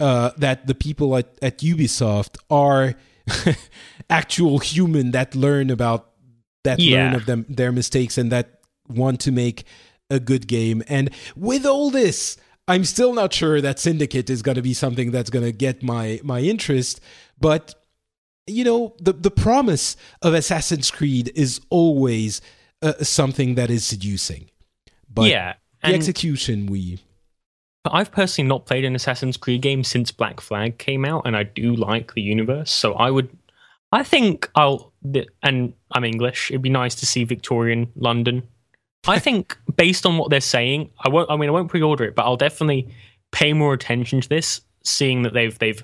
[0.00, 2.94] uh, that the people at, at Ubisoft are
[4.10, 6.11] actual human that learn about
[6.64, 7.04] that Yeah.
[7.04, 9.64] learn of them their mistakes and that want to make
[10.10, 10.82] a good game.
[10.88, 12.36] And with all this,
[12.68, 15.82] I'm still not sure that Syndicate is going to be something that's going to get
[15.82, 17.00] my my interest,
[17.40, 17.74] but
[18.46, 22.40] you know, the the promise of Assassin's Creed is always
[22.82, 24.50] uh, something that is seducing.
[25.08, 25.54] But yeah.
[25.82, 27.00] the execution we
[27.84, 31.42] I've personally not played an Assassin's Creed game since Black Flag came out, and I
[31.42, 32.70] do like the universe.
[32.70, 33.28] So I would,
[33.90, 34.91] I think I'll,
[35.42, 36.50] and I'm English.
[36.50, 38.42] It'd be nice to see Victorian London.
[39.06, 41.30] I think based on what they're saying, I won't.
[41.30, 42.88] I mean, I won't pre-order it, but I'll definitely
[43.32, 45.82] pay more attention to this, seeing that they've they've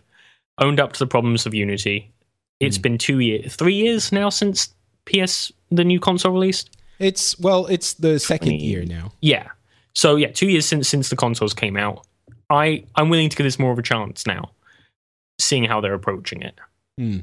[0.59, 2.13] owned up to the problems of Unity.
[2.61, 4.75] It's been two years, three years now since
[5.07, 6.77] PS the new console released.
[6.99, 9.13] it's well, it's the second Twenty- year now.
[9.21, 9.49] Yeah.
[9.95, 12.05] So yeah, two years since since the consoles came out.
[12.51, 14.51] I I'm willing to give this more of a chance now,
[15.39, 16.55] seeing how they're approaching it.
[16.99, 17.19] Hmm.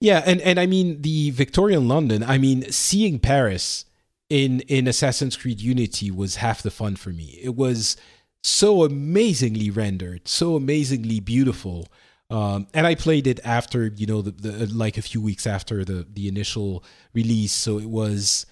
[0.00, 2.22] Yeah, and and I mean the Victorian London.
[2.22, 3.86] I mean, seeing Paris
[4.28, 7.38] in in Assassin's Creed Unity was half the fun for me.
[7.42, 7.96] It was
[8.42, 11.88] so amazingly rendered, so amazingly beautiful.
[12.28, 15.84] Um, and I played it after you know the, the like a few weeks after
[15.84, 18.46] the the initial release, so it was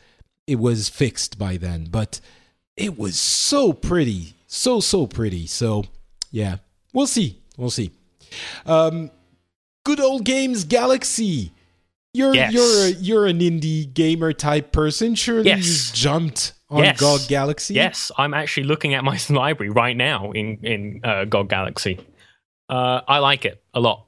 [0.47, 1.89] it was fixed by then.
[1.91, 2.21] But
[2.77, 5.47] it was so pretty, so so pretty.
[5.47, 5.85] So
[6.31, 6.57] yeah,
[6.93, 7.91] we'll see, we'll see.
[8.65, 9.11] Um,
[9.85, 11.53] good old games galaxy.
[12.13, 12.53] You're Yes.
[12.53, 15.15] you're a, you're an indie gamer type person.
[15.15, 15.67] Surely Yes.
[15.67, 16.99] you jumped on Yes.
[17.01, 17.75] GOG Galaxy.
[17.75, 21.99] Yes, I'm actually looking at my library right now in in uh, GOG Galaxy.
[22.69, 24.07] Uh, I like it a lot.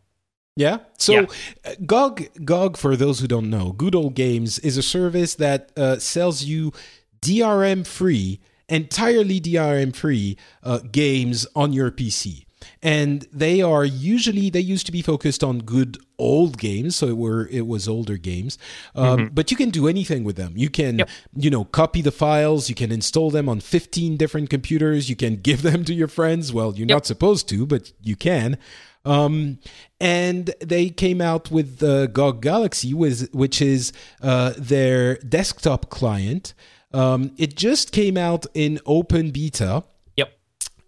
[0.57, 0.79] Yeah.
[0.99, 1.27] So Yeah.
[1.65, 5.71] uh, GOG GOG for those who don't know, Good Old Games is a service that
[5.77, 6.73] uh, sells you
[7.21, 12.46] DRM free, entirely DRM free uh, games on your PC.
[12.83, 17.17] And they are usually they used to be focused on good old games, so it
[17.17, 18.59] were it was older games.
[18.95, 20.53] Um, But you can do anything with them.
[20.57, 21.09] You can Yep.
[21.37, 22.69] you know copy the files.
[22.69, 25.09] You can install them on fifteen different computers.
[25.09, 26.53] You can give them to your friends.
[26.53, 28.59] Well, you're not supposed to, but you can.
[29.05, 29.59] Um,
[30.01, 36.55] and they came out with the GOG Galaxy, with, which is uh, their desktop client.
[36.93, 39.87] Um, it just came out in open beta, Yep.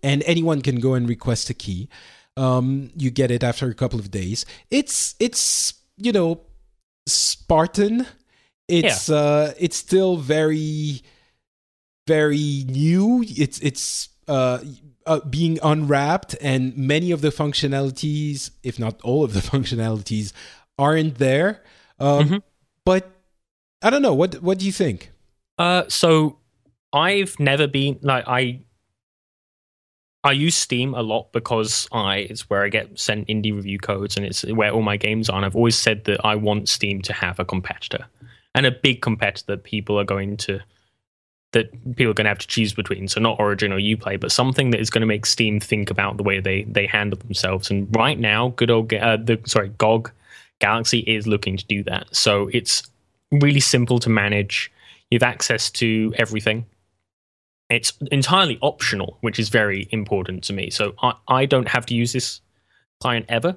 [0.03, 1.89] And anyone can go and request a key.
[2.37, 4.47] Um, you get it after a couple of days.
[4.71, 6.41] It's it's you know
[7.07, 8.07] Spartan.
[8.69, 11.03] It's uh it's still very
[12.07, 13.25] very new.
[13.27, 14.59] It's it's uh,
[15.07, 20.33] uh being unwrapped and many of the functionalities, if not all of the functionalities
[20.79, 21.63] aren't there.
[21.99, 22.43] Um Mhm.
[22.85, 23.11] but
[23.83, 24.15] I don't know.
[24.15, 25.13] What what do you think?
[25.59, 26.39] Uh, so
[26.93, 28.61] I've never been like I.
[30.25, 34.17] I use Steam a lot because I it's where I get sent indie review codes
[34.17, 35.37] and it's where all my games are.
[35.37, 38.07] And I've always said that I want Steam to have a competitor
[38.55, 40.61] and a big competitor that people are going to
[41.53, 43.09] that people are going to have to choose between.
[43.09, 46.17] So not Origin or UPlay, but something that is going to make Steam think about
[46.17, 47.71] the way they they handle themselves.
[47.71, 50.11] And right now, good old uh, the sorry GOG
[50.59, 52.15] Galaxy is looking to do that.
[52.15, 52.83] So it's
[53.31, 54.73] really simple to manage.
[55.11, 56.67] You have access to everything.
[57.71, 60.71] It's entirely optional, which is very important to me.
[60.71, 62.41] So I, I don't have to use this
[63.01, 63.57] client ever.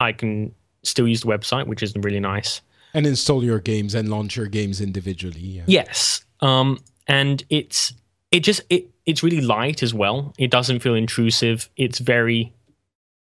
[0.00, 2.60] I can still use the website, which is really nice.
[2.94, 5.40] And install your games and launch your games individually.
[5.40, 5.64] Yeah.
[5.66, 6.24] Yes.
[6.40, 7.92] Um, and it's
[8.30, 10.32] it just it it's really light as well.
[10.38, 11.68] It doesn't feel intrusive.
[11.76, 12.52] It's very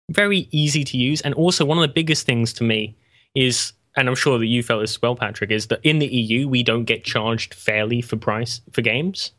[0.09, 1.21] very easy to use.
[1.21, 2.97] And also one of the biggest things to me
[3.35, 6.07] is and I'm sure that you felt this as well, Patrick, is that in the
[6.07, 9.31] EU we don't get charged fairly for price for games.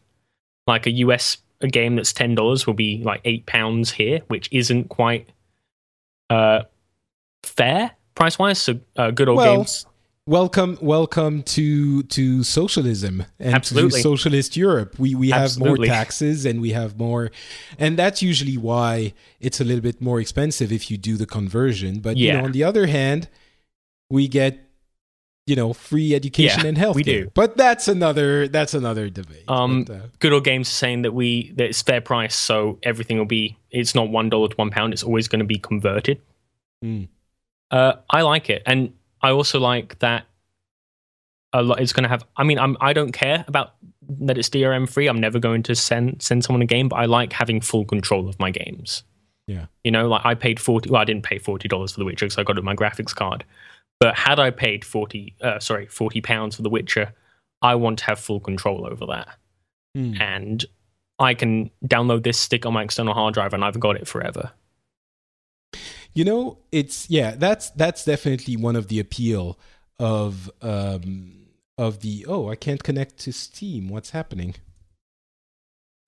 [0.66, 4.48] Like a US a game that's ten dollars will be like eight pounds here, which
[4.52, 5.28] isn't quite
[6.28, 6.62] uh
[7.42, 8.60] fair price wise.
[8.60, 9.86] So uh, good old Well, games.
[10.26, 13.90] Welcome, welcome to to socialism and Absolutely.
[13.98, 14.96] to socialist Europe.
[14.98, 15.88] We we have Absolutely.
[15.88, 17.32] more taxes and we have more,
[17.78, 21.98] and that's usually why it's a little bit more expensive if you do the conversion.
[21.98, 23.28] But you know, on the other hand,
[24.08, 24.69] we get
[25.46, 26.96] you know free education Yeah, and health.
[26.96, 27.30] we do.
[27.34, 29.44] but that's another that's another debate.
[29.48, 32.78] Um, But, uh, good old games are saying that we that it's fair price, so
[32.82, 33.56] everything will be.
[33.70, 34.92] It's not one dollar to one pound.
[34.92, 36.20] It's always going to be converted.
[36.82, 37.04] Hmm.
[37.70, 40.26] Uh, I like it, and I also like that
[41.52, 41.80] a lot.
[41.80, 42.24] It's going to have.
[42.36, 43.74] I mean, I'm I don't care about
[44.20, 45.06] that it's DRM free.
[45.08, 48.28] I'm never going to send send someone a game, but I like having full control
[48.28, 49.04] of my games.
[49.46, 49.66] Yeah.
[49.84, 50.90] You know, like I paid forty.
[50.90, 53.14] Well, I didn't pay forty dollars for The Witcher because I got it my graphics
[53.14, 53.44] card.
[54.00, 57.12] But had I paid forty, uh, sorry, forty pounds for The Witcher,
[57.62, 59.28] I want to have full control over that,
[59.94, 60.14] Hmm.
[60.20, 60.64] and
[61.18, 64.52] I can download this, stick on my external hard drive, and I've got it forever.
[66.14, 69.58] You know, it's yeah, that's that's definitely one of the appeal
[69.98, 71.34] of um
[71.76, 73.88] of the oh, I can't connect to Steam.
[73.90, 74.54] What's happening?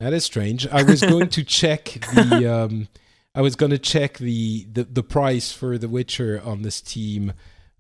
[0.01, 0.67] That is strange.
[0.67, 1.85] I was going to check
[2.15, 2.89] the um
[3.35, 7.33] I was going to check the, the the price for The Witcher on the Steam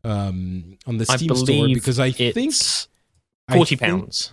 [0.04, 2.88] um on the Steam store because I think it's
[3.48, 4.32] I forty think- pounds.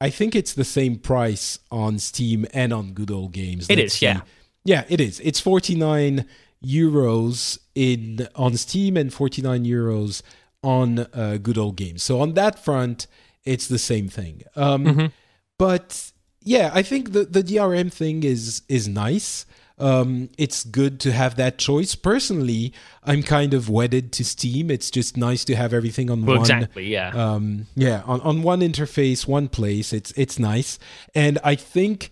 [0.00, 3.66] I think it's the same price on Steam and on Good Old Games.
[3.70, 4.16] It Let's is, yeah.
[4.20, 4.22] see.
[4.66, 5.20] Yeah, it is.
[5.20, 6.26] It's 49
[6.64, 10.20] euros in on Steam and 49 euros
[10.62, 12.02] on uh, Good Old Games.
[12.02, 13.06] So on that front,
[13.44, 14.42] it's the same thing.
[14.56, 15.12] Um, Mhm.
[15.58, 16.10] But
[16.42, 19.46] yeah, I think the the DRM thing is is nice.
[19.76, 21.96] Um, it's good to have that choice.
[21.96, 22.72] Personally,
[23.02, 24.70] I'm kind of wedded to Steam.
[24.70, 26.86] It's just nice to have everything on Well, one exactly.
[26.92, 27.08] Yeah.
[27.08, 30.78] um yeah on, on one interface one place it's it's nice
[31.14, 32.10] and i think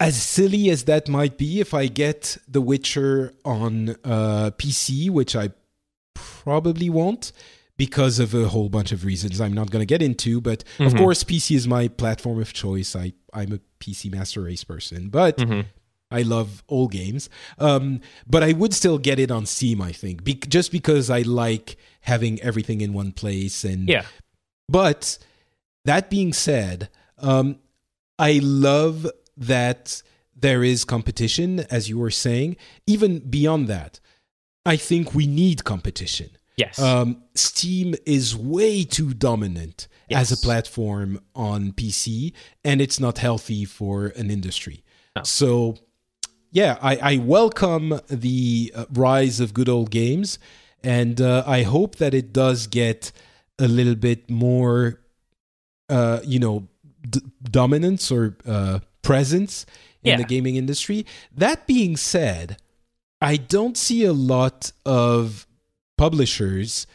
[0.00, 5.34] as silly as that might be if i get the witcher on uh pc which
[5.34, 5.48] i
[6.14, 7.32] probably won't
[7.76, 10.92] because of a whole bunch of reasons i'm not going to get into but of
[10.92, 10.98] Mhm.
[10.98, 15.36] course pc is my platform of choice i i'm a pc master race person but
[15.38, 15.66] Mhm.
[16.10, 17.28] I love old games.
[17.58, 21.22] Um, but I would still get it on Steam, I think, be- just because I
[21.22, 23.64] like having everything in one place.
[23.64, 24.04] And Yeah.
[24.68, 25.18] But
[25.84, 26.88] that being said,
[27.18, 27.58] um,
[28.18, 29.06] I love
[29.36, 30.02] that
[30.34, 32.56] there is competition, as you were saying.
[32.86, 34.00] Even beyond that,
[34.64, 36.30] I think we need competition.
[36.56, 36.78] Yes.
[36.78, 42.32] Um, Steam is way too dominant as a platform on PC,
[42.64, 44.82] and it's not healthy for an industry.
[45.14, 45.22] No.
[45.22, 45.76] So,
[46.50, 50.38] yeah, I, I welcome the uh, rise of good old games,
[50.82, 53.12] and uh, I hope that it does get
[53.58, 55.00] a little bit more,
[55.88, 56.68] uh, you know,
[57.08, 59.66] d- dominance or uh, presence
[60.02, 60.16] in Yeah.
[60.18, 61.04] the gaming industry.
[61.36, 62.56] That being said,
[63.20, 65.46] I don't see a lot of
[65.96, 66.86] publishers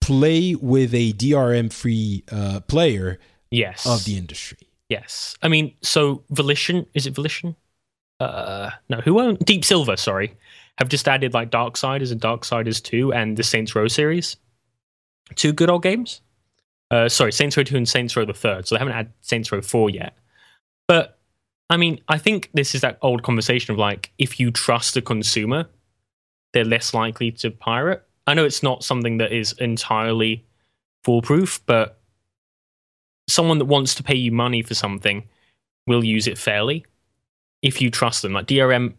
[0.00, 3.18] play with a DRM free uh, player
[3.50, 3.86] yes.
[3.86, 4.58] of the industry.
[4.88, 5.36] Yes.
[5.42, 7.56] I mean, so Volition, is it Volition?
[8.20, 10.34] Uh, no, who owned Deep Silver, sorry,
[10.78, 14.36] have just added like Darksiders and Darksiders 2 and the Saints Row series.
[15.34, 16.20] Two good old games.
[16.90, 18.66] Uh, sorry, Saints Row 2 and Saints Row the Third.
[18.66, 20.16] So they haven't had Saints Row 4 yet.
[20.86, 21.18] But
[21.70, 25.02] I mean, I think this is that old conversation of like, if you trust a
[25.02, 25.68] consumer,
[26.52, 28.02] they're less likely to pirate.
[28.26, 30.44] I know it's not something that is entirely
[31.04, 32.00] foolproof, but
[33.28, 35.28] someone that wants to pay you money for something
[35.86, 36.84] will use it fairly
[37.62, 38.32] if you trust them.
[38.32, 38.94] Like DRM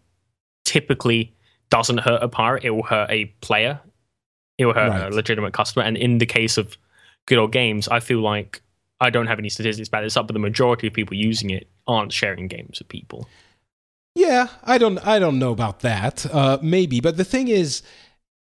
[0.65, 1.33] typically
[1.69, 3.79] doesn't hurt a pirate, it will hurt a player,
[4.57, 5.11] it will hurt Right.
[5.11, 5.83] a legitimate customer.
[5.85, 6.77] And in the case of
[7.27, 8.61] good old games, I feel like
[9.01, 11.67] I don't have any statistics about this up, but the majority of people using it
[11.87, 13.27] aren't sharing games with people.
[14.15, 16.25] Yeah, I don't I don't know about that.
[16.31, 17.81] Uh, maybe, but the thing is,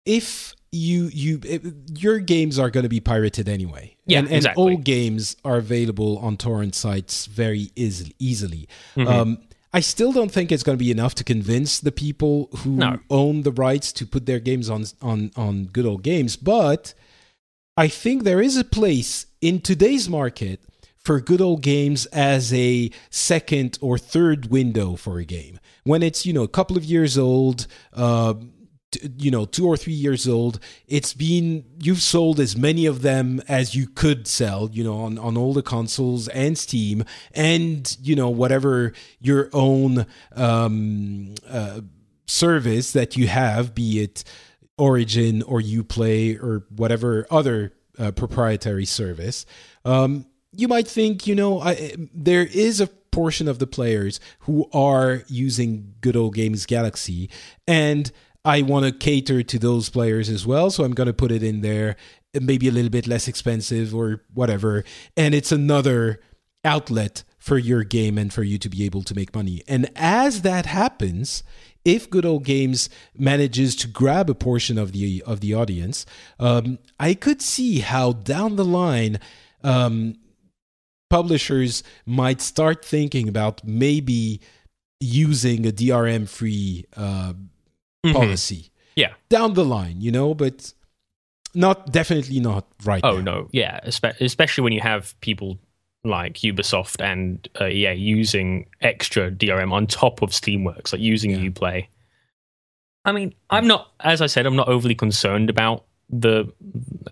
[0.06, 1.62] if you you it,
[2.00, 4.64] your games are going to be pirated anyway, Yeah, and, and exactly.
[4.64, 8.16] all games are available on torrent sites very easily.
[8.18, 8.68] easily.
[8.96, 9.08] Mhm.
[9.08, 9.38] Um,
[9.78, 13.00] I still don't think it's going to be enough to convince the people who No.
[13.12, 16.96] own the rights to put their games on on on good old games, but
[17.86, 20.60] I think there is a place in today's market
[20.98, 25.60] for good old games as a second or third window for a game.
[25.84, 28.34] When it's, you know, a couple of years old, uh,
[29.18, 33.42] you know, two or three years old, it's been, you've sold as many of them
[33.48, 38.16] as you could sell, you know, on, on all the consoles and Steam and, you
[38.16, 41.82] know, whatever your own um, uh,
[42.26, 44.24] service that you have, be it
[44.78, 49.46] Origin or Uplay or whatever other uh, proprietary service,
[49.86, 52.88] um, you might think, you know, I, there is a
[53.18, 57.30] portion of the players who are using good old games Galaxy,
[57.68, 58.12] and
[58.48, 60.72] I want to cater to those players as well.
[60.72, 61.98] So I'm going to put it in there,
[62.34, 64.86] maybe a little bit less expensive or whatever,
[65.18, 66.22] and it's another
[66.64, 69.64] outlet for your game and for you to be able to make money.
[69.68, 71.44] And as that happens,
[71.84, 76.06] if Good Old Games manages to grab a portion of the of the audience,
[76.40, 79.20] um, I could see how down the line.
[79.62, 80.16] Um,
[81.10, 84.40] publishers might start thinking about maybe
[85.00, 87.34] using a DRM free uh,
[88.08, 88.14] Mhm.
[88.14, 89.14] policy Yeah.
[89.30, 90.34] down the line, you know.
[90.34, 90.74] But
[91.54, 93.02] not definitely not right.
[93.04, 93.22] Oh now.
[93.32, 95.58] no, yeah, espe- especially when you have people
[96.04, 101.50] like Ubisoft and uh, EA using extra DRM on top of Steamworks, like using Yeah.
[101.50, 101.88] UPlay.
[103.06, 106.52] I mean, I'm not, as I said, I'm not overly concerned about the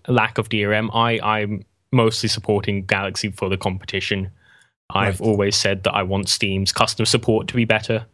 [0.07, 0.89] lack of DRM.
[0.93, 4.29] I I'm mostly supporting Galaxy for the competition.
[4.89, 5.27] I've Right.
[5.27, 8.05] always said that I want Steam's customer support to be better,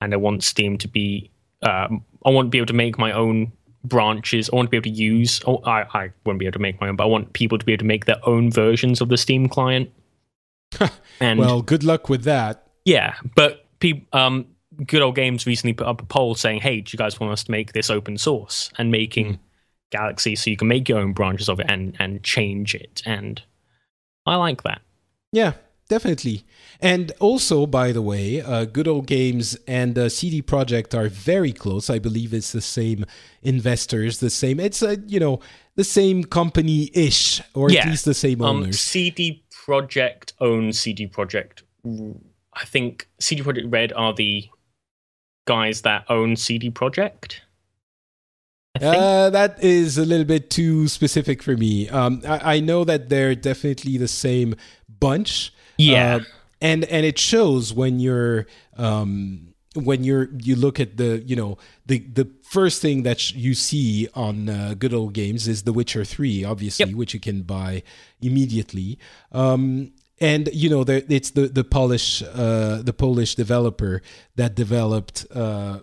[0.00, 1.30] and I want Steam to be.
[1.62, 3.52] Um, I want to be able to make my own
[3.84, 4.50] branches.
[4.52, 5.40] I want to be able to use.
[5.46, 7.64] Oh, I I won't be able to make my own, but I want people to
[7.64, 9.90] be able to make their own versions of the Steam client.
[11.20, 12.66] and Well, good luck with that.
[12.84, 14.46] yeah, but people, um,
[14.86, 17.44] good old games recently put up a poll saying, "Hey, do you guys want us
[17.44, 19.38] to make this open source and making
[19.90, 23.42] Galaxy so you can make your own branches of it and and change it?" And
[24.26, 24.80] I like that.
[25.32, 25.54] Yeah,
[25.90, 26.44] definitely.
[26.80, 31.52] And also, by the way, uh, Good Old Games and uh, CD Projekt are very
[31.52, 31.90] close.
[31.90, 33.04] I believe it's the same
[33.42, 34.58] investors, the same.
[34.58, 35.40] It's a you know
[35.74, 37.80] the same company ish, or Yeah.
[37.82, 38.66] at least the same owners.
[38.66, 38.72] Um.
[38.72, 41.62] CD Projekt owns CD Projekt.
[41.84, 44.48] I think CD Projekt Red are the
[45.46, 47.40] guys that own CD Projekt.
[48.80, 51.88] Uh, that is a little bit too specific for me.
[51.88, 54.54] Um, I, I know that they're definitely the same
[54.88, 55.52] bunch.
[55.80, 56.16] Yeah.
[56.16, 56.20] Uh,
[56.60, 61.56] and and it shows when you're um, when you're you look at the you know
[61.86, 65.72] the the first thing that sh- you see on uh, good old games is The
[65.72, 66.96] Witcher Three, obviously, Yep.
[66.96, 67.82] which you can buy
[68.20, 68.98] immediately.
[69.32, 74.02] Um, and you know there, it's the the Polish uh, the Polish developer
[74.36, 75.26] that developed.
[75.34, 75.80] Uh,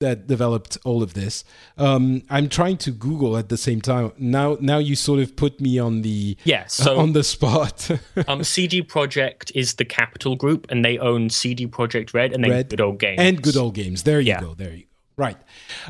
[0.00, 1.42] that developed all of this.
[1.78, 4.12] Um, I'm trying to Google at the same time.
[4.18, 6.66] Now, now you sort of put me on the yeah.
[6.76, 7.90] So on the spot.
[8.28, 12.50] um, CD Projekt is the capital group, and they own CD Projekt Red and then
[12.50, 14.02] Red Good Old Games and good old games.
[14.02, 14.40] There you Yeah.
[14.40, 14.54] go.
[14.54, 14.86] There you go.
[15.18, 15.38] Right.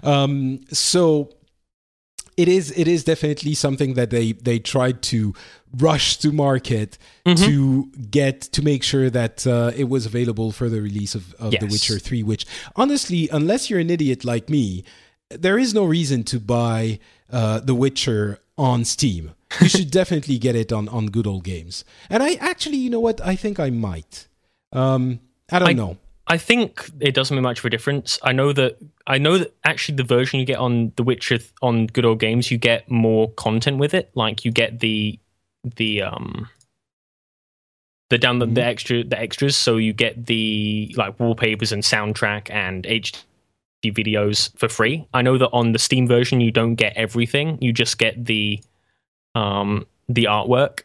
[0.04, 1.30] Um, so
[2.36, 2.70] it is.
[2.76, 5.34] It is definitely something that they they tried to
[5.78, 7.44] rush to market Mm-hmm.
[7.44, 11.50] to get to make sure that uh, it was available for the release of, of
[11.50, 12.22] The Witcher Three.
[12.22, 14.84] Which honestly, unless you're an idiot like me,
[15.30, 17.00] there is no reason to buy
[17.32, 19.32] uh, The Witcher on Steam.
[19.60, 21.84] You should definitely get it on on good old games.
[22.08, 23.20] And I actually, you know what?
[23.26, 24.28] I think I might.
[24.72, 25.18] Um,
[25.50, 25.96] I don't I- know.
[26.28, 28.18] I think it doesn't make much of a difference.
[28.22, 31.86] I know that I know that actually the version you get on The Witcher on
[31.86, 34.10] Good Old Games, you get more content with it.
[34.14, 35.18] Like you get the
[35.76, 36.48] the um
[38.10, 39.56] the down the, the extra the extras.
[39.56, 43.22] So you get the like wallpapers and soundtrack and HD
[43.84, 45.06] videos for free.
[45.14, 47.58] I know that on the Steam version you don't get everything.
[47.60, 48.60] You just get the
[49.36, 50.82] um the artwork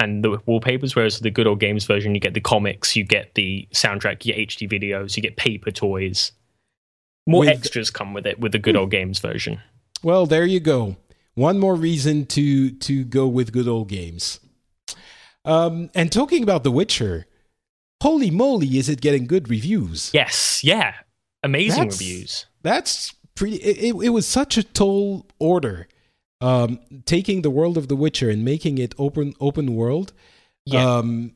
[0.00, 3.34] and the wallpapers, whereas the good old games version, you get the comics, you get
[3.34, 6.32] the soundtrack, you get HD videos, you get paper toys.
[7.26, 9.60] More With- extras come with it with the good old games version.
[10.02, 10.96] Well, there you go.
[11.34, 14.40] One more reason to to go with good old games.
[15.44, 17.26] Um, and talking about The Witcher,
[18.02, 20.10] holy moly, is it getting good reviews?
[20.12, 20.94] Yes, yeah,
[21.42, 22.46] amazing That's- reviews.
[22.62, 23.56] That's pretty.
[23.56, 25.88] It, it, it was such a tall order,
[26.40, 30.12] um, taking the world of The Witcher and making it open open world.
[30.64, 31.32] Yeah, Um,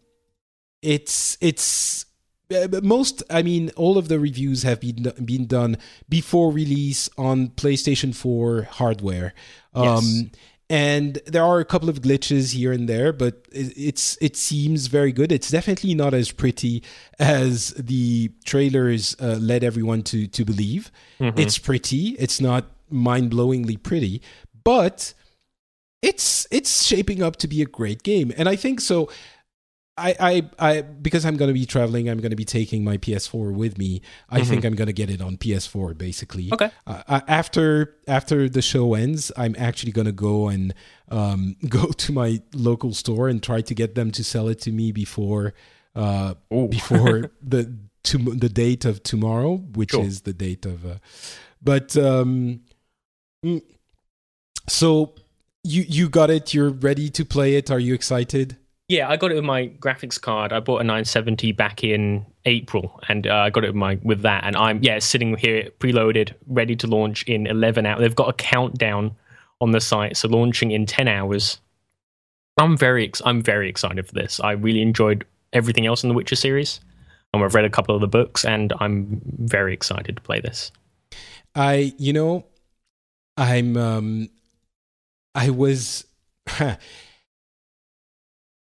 [0.82, 2.06] it's it's
[2.54, 3.22] uh, most.
[3.30, 5.76] I mean, all of the reviews have been been done
[6.08, 9.34] before release on PlayStation Four hardware.
[9.74, 10.24] Um, Yes.
[10.72, 15.10] And there are a couple of glitches here and there, but it's it seems very
[15.10, 15.32] good.
[15.32, 16.84] It's definitely not as pretty
[17.18, 20.92] as the trailers uh, led everyone to to believe.
[21.18, 22.10] It's pretty.
[22.20, 24.22] It's not mind blowingly pretty,
[24.64, 25.14] but
[26.02, 29.10] it's it's shaping up to be a great game and i think so
[29.98, 30.14] i
[30.58, 33.52] i, I because i'm going to be traveling i'm going to be taking my ps4
[33.52, 34.00] with me
[34.30, 36.70] i think i'm going to get it on ps4 basically Okay.
[36.86, 40.72] uh, uh, after after the show ends i'm actually going to go and
[41.10, 44.72] um, go to my local store and try to get them to sell it to
[44.72, 45.52] me before
[45.96, 46.34] uh,
[46.70, 50.04] before the to the date of tomorrow which Sure.
[50.04, 50.94] is the date of uh,
[51.60, 52.60] but um
[53.44, 53.60] mm,
[54.68, 55.14] so
[55.64, 58.56] you you got it you're ready to play it are you excited
[58.88, 59.08] yeah.
[59.08, 60.52] I got it with my graphics card.
[60.52, 64.22] I bought a 970 back in April, and uh, I got it with my with
[64.22, 64.42] that.
[64.42, 68.00] And I'm yeah sitting here preloaded, ready to launch in 11 hours.
[68.00, 69.14] They've got a countdown
[69.60, 71.60] on the site, so launching in 10 hours.
[72.58, 74.40] I'm very ex- I'm very excited for this.
[74.40, 76.80] I really enjoyed everything else in the Witcher series.
[77.32, 80.72] and I've read a couple of the books, and I'm very excited to play this.
[81.54, 82.44] i you know
[83.36, 84.28] i'm um
[85.34, 86.04] i was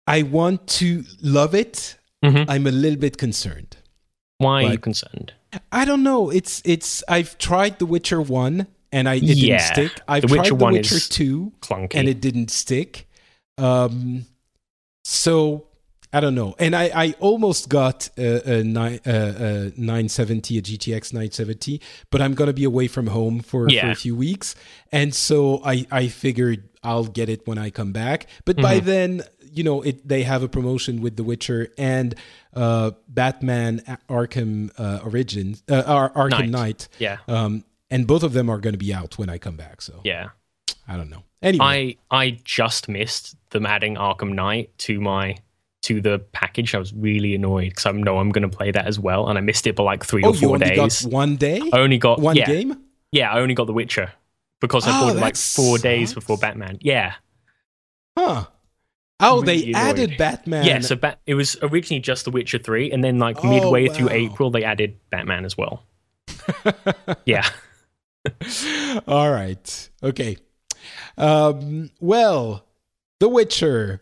[0.08, 2.46] i want to love it Mhm.
[2.50, 3.78] i'm a little bit concerned
[4.40, 5.34] Why are you concerned?
[5.72, 6.30] I don't know.
[6.30, 9.92] It's it's I've tried The Witcher 1 and I it didn't stick.
[10.10, 11.96] I've The Witcher tried The 1 Witcher two, Clunky.
[11.96, 13.08] and it didn't stick.
[13.58, 14.26] Um,
[15.06, 15.68] so
[16.16, 16.56] I don't know.
[16.60, 22.22] And I, I almost got a, a, nine, uh, a 970, a GTX 970, but
[22.22, 24.56] I'm going to be away from home for, for a few weeks.
[24.92, 28.28] And so I, I figured I'll get it when I come back.
[28.46, 28.86] But by Mm-hmm.
[28.86, 32.14] then, you know, it they have a promotion with The Witcher and
[32.54, 36.50] uh, Batman Arkham uh, Origins, uh, Ar- Arkham Knight.
[36.50, 36.88] Knight.
[37.00, 37.18] yeah.
[37.28, 39.82] Um, and both of them are going to be out when I come back.
[39.82, 40.30] So Yeah.
[40.88, 41.24] I don't know.
[41.42, 41.98] Anyway.
[42.12, 45.38] I I just missed them adding Arkham Knight to my
[45.86, 46.76] to the package.
[46.76, 49.38] I was really annoyed because I know I'm going to play that as well, and
[49.38, 51.02] I missed it by like three oh, or you four only days.
[51.04, 51.62] got one day?
[51.74, 52.80] I only got one yeah, game?
[53.12, 54.12] Yeah, I only got The Witcher
[54.62, 56.78] because I Oh, bought it like four days before Batman.
[56.82, 57.14] Yeah,
[58.18, 58.46] Huh.
[59.22, 59.76] Oh, they annoyed.
[59.76, 60.66] added Batman.
[60.66, 60.80] yeah.
[60.82, 64.10] So Bat- it was originally just The Witcher three, and then like Oh, midway through.
[64.12, 65.84] April, they added Batman as well.
[67.26, 67.48] yeah,
[69.08, 69.90] All right.
[70.04, 70.38] Okay.
[71.18, 72.66] Um, well,
[73.20, 74.02] The Witcher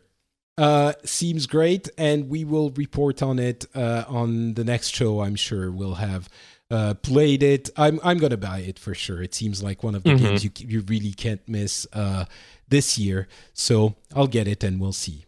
[0.58, 5.22] uh, seems great, and we will report on it uh, on the next show.
[5.22, 6.30] I'm sure we'll have
[6.70, 7.70] uh, played it.
[7.78, 9.22] I'm I'm gonna buy it for sure.
[9.22, 10.20] It seems like one of the Mhm.
[10.20, 12.26] games you you really can't miss uh,
[12.68, 13.28] this year.
[13.54, 15.26] So I'll get it, and we'll see.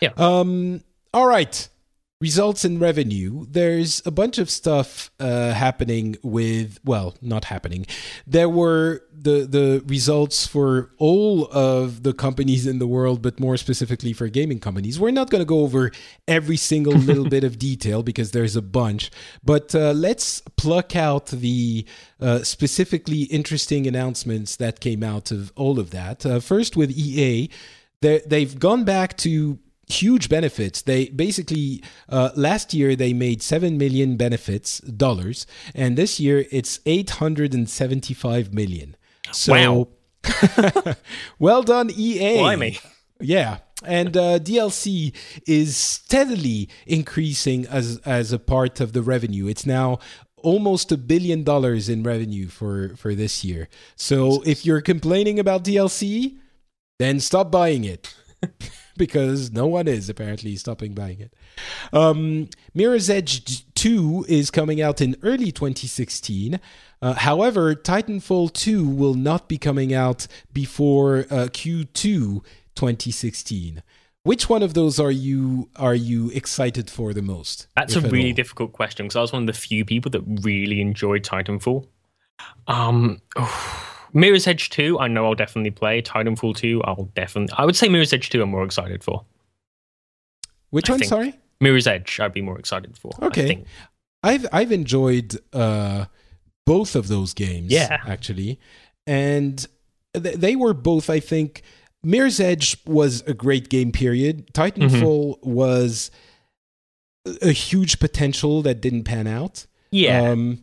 [0.00, 0.10] Yeah.
[0.16, 0.82] Um.
[1.14, 1.68] All right.
[2.20, 3.46] Results in revenue.
[3.48, 7.86] There's a bunch of stuff uh, happening with, well, not happening.
[8.26, 13.56] There were the the results for all of the companies in the world, but more
[13.56, 14.98] specifically for gaming companies.
[14.98, 15.92] We're not going to go over
[16.26, 19.12] every single little bit of detail because there's a bunch.
[19.44, 21.86] But uh, let's pluck out the
[22.20, 26.26] uh, specifically interesting announcements that came out of all of that.
[26.26, 27.48] Uh, first, with EA,
[28.00, 30.82] they they've gone back to huge benefits.
[30.82, 36.80] They basically uh, last year they made seven million benefits dollars, and this year it's
[36.86, 38.96] eight hundred and seventy-five million.
[39.32, 39.88] So, Wow.
[41.38, 42.38] well done, EA.
[42.38, 42.78] Blimey.
[43.20, 43.58] Yeah.
[43.84, 45.14] And uh, DLC
[45.46, 49.46] is steadily increasing as as a part of the revenue.
[49.46, 50.00] It's now
[50.42, 53.68] almost a billion dollars in revenue for for this year.
[53.96, 56.38] So if you're complaining about DLC,
[56.98, 58.12] then stop buying it.
[58.98, 61.34] because no one is apparently stopping buying it.
[61.92, 66.60] Um, Mirror's Edge 2 is coming out in early 2016.
[67.00, 72.42] Uh, however, Titanfall 2 will not be coming out before uh, Q2
[72.74, 73.82] 2016.
[74.24, 77.66] Which one of those are you are you excited for the most?
[77.76, 78.34] That's a really all?
[78.34, 81.86] difficult question because I was one of the few people that really enjoyed Titanfall.
[82.66, 83.22] Um,
[84.12, 86.00] Mirror's Edge 2, I know I'll definitely play.
[86.02, 87.54] Titanfall 2, I'll definitely.
[87.58, 89.24] I would say Mirror's Edge 2, I'm more excited for.
[90.70, 91.00] Which I one?
[91.00, 91.34] think- Sorry.
[91.60, 93.10] Mirror's Edge, I'd be more excited for.
[93.20, 93.46] I Okay.
[93.46, 93.66] think.
[94.22, 96.06] I've I've enjoyed uh,
[96.66, 97.72] both of those games.
[97.72, 97.98] Yeah.
[98.06, 98.60] actually,
[99.06, 99.66] and
[100.14, 101.10] th- they were both.
[101.10, 101.62] I think
[102.04, 103.90] Mirror's Edge was a great game.
[103.92, 104.52] Period.
[104.54, 106.10] Titanfall was
[107.26, 109.66] a a huge potential that didn't pan out.
[109.90, 110.30] Yeah.
[110.30, 110.62] Um,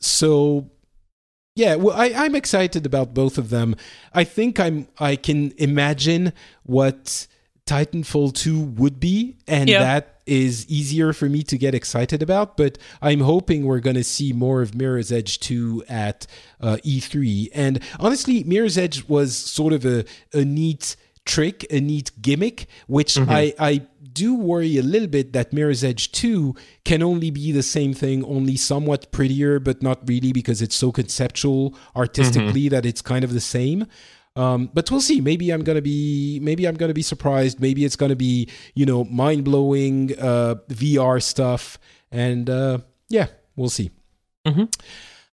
[0.00, 0.70] so
[1.54, 3.76] yeah, well, I, I'm excited about both of them.
[4.14, 6.32] I think I'm I can imagine
[6.64, 7.26] what
[7.66, 9.80] Titanfall 2 would be, and Yeah.
[9.80, 12.56] that is easier for me to get excited about.
[12.56, 16.26] But I'm hoping we're going to see more of Mirror's Edge 2 at
[16.60, 17.48] uh, E3.
[17.54, 23.16] And honestly, Mirror's Edge was sort of a, a neat trick, a neat gimmick, which
[23.18, 23.82] I, I
[24.12, 26.54] do worry a little bit that Mirror's Edge 2
[26.84, 30.92] can only be the same thing, only somewhat prettier, but not really because it's so
[30.92, 33.86] conceptual artistically that it's kind of the same.
[34.34, 35.20] Um, but we'll see.
[35.20, 36.40] Maybe I'm gonna be.
[36.40, 37.60] Maybe I'm gonna be surprised.
[37.60, 41.78] Maybe it's gonna be you know mind blowing uh, VR stuff.
[42.10, 42.78] And uh,
[43.10, 43.90] yeah, we'll see.
[44.46, 44.72] Mhm.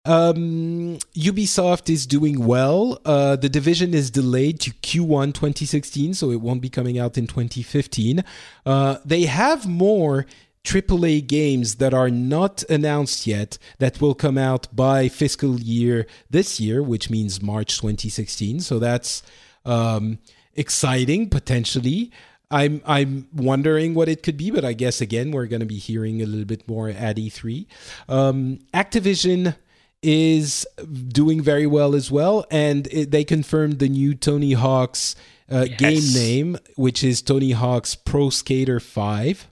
[0.08, 2.98] Um, Ubisoft is doing well.
[3.04, 7.26] Uh, the division is delayed to Q1 2016, so it won't be coming out in
[7.26, 8.24] 2015.
[8.64, 10.24] Uh, they have more
[10.64, 16.58] AAA games that are not announced yet that will come out by fiscal year this
[16.58, 18.60] year, which means March 2016.
[18.60, 19.22] So that's
[19.66, 20.20] um,
[20.54, 22.10] exciting potentially.
[22.50, 25.76] I'm I'm wondering what it could be, but I guess again we're going to be
[25.76, 27.66] hearing a little bit more at E3.
[28.08, 29.54] Um, Activision
[30.02, 30.66] is
[31.08, 35.16] doing very well as well, and it, they confirmed the new Tony Hawk's
[35.50, 39.48] uh, game name, which is Tony Hawk's Pro Skater Five.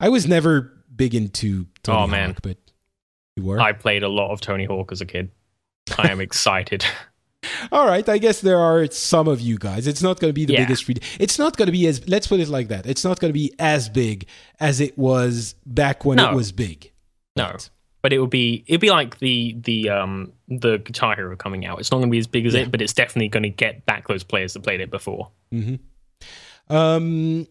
[0.00, 2.30] I was never big into Tony Oh, man.
[2.30, 2.56] Hawk, but
[3.36, 3.60] you were.
[3.60, 5.30] I played a lot of Tony Hawk as a kid.
[5.98, 6.84] I am excited.
[7.72, 9.86] All right, I guess there are some of you guys.
[9.86, 10.64] It's not going to be the Yeah.
[10.64, 10.88] biggest.
[10.88, 12.06] Re- it's not going to be as.
[12.08, 12.86] Let's put it like that.
[12.86, 14.26] It's not going to be as big
[14.58, 16.90] as it was back when it was big.
[17.36, 17.44] No.
[17.46, 17.70] Right.
[18.02, 21.78] But it would be it'd be like the the um the Guitar Hero coming out.
[21.80, 22.60] It's not going to be as big as Yeah.
[22.62, 25.30] it, but it's definitely going to get back those players that played it before.
[26.68, 27.46] Um,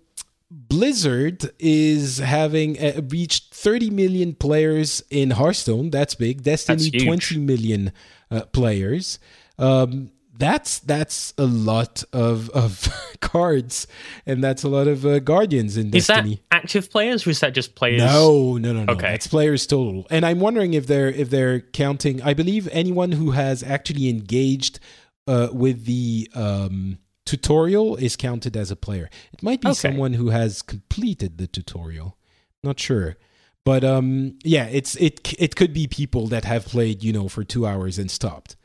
[0.51, 5.89] Blizzard is having uh, reached 30 million players in Hearthstone.
[5.91, 6.43] That's big.
[6.43, 7.91] Destiny, That's 20 million
[8.31, 9.19] uh, players.
[9.59, 12.87] Um, that's that's a lot of of
[13.21, 13.85] cards,
[14.25, 16.41] and that's a lot of uh, guardians in Is that Destiny.
[16.49, 18.01] active players or is that just players?
[18.01, 18.93] No, no, no, no.
[18.93, 19.11] Okay.
[19.11, 20.07] That's players total.
[20.09, 22.21] And I'm wondering if they're if they're counting.
[22.23, 24.79] I believe anyone who has actually engaged
[25.27, 29.09] uh, with the um, tutorial is counted as a player.
[29.33, 29.75] It might be Okay.
[29.75, 32.17] someone who has completed the tutorial.
[32.63, 33.17] Not sure.
[33.65, 37.43] But um, yeah, it's it it could be people that have played, you know, for
[37.43, 38.55] two hours and stopped.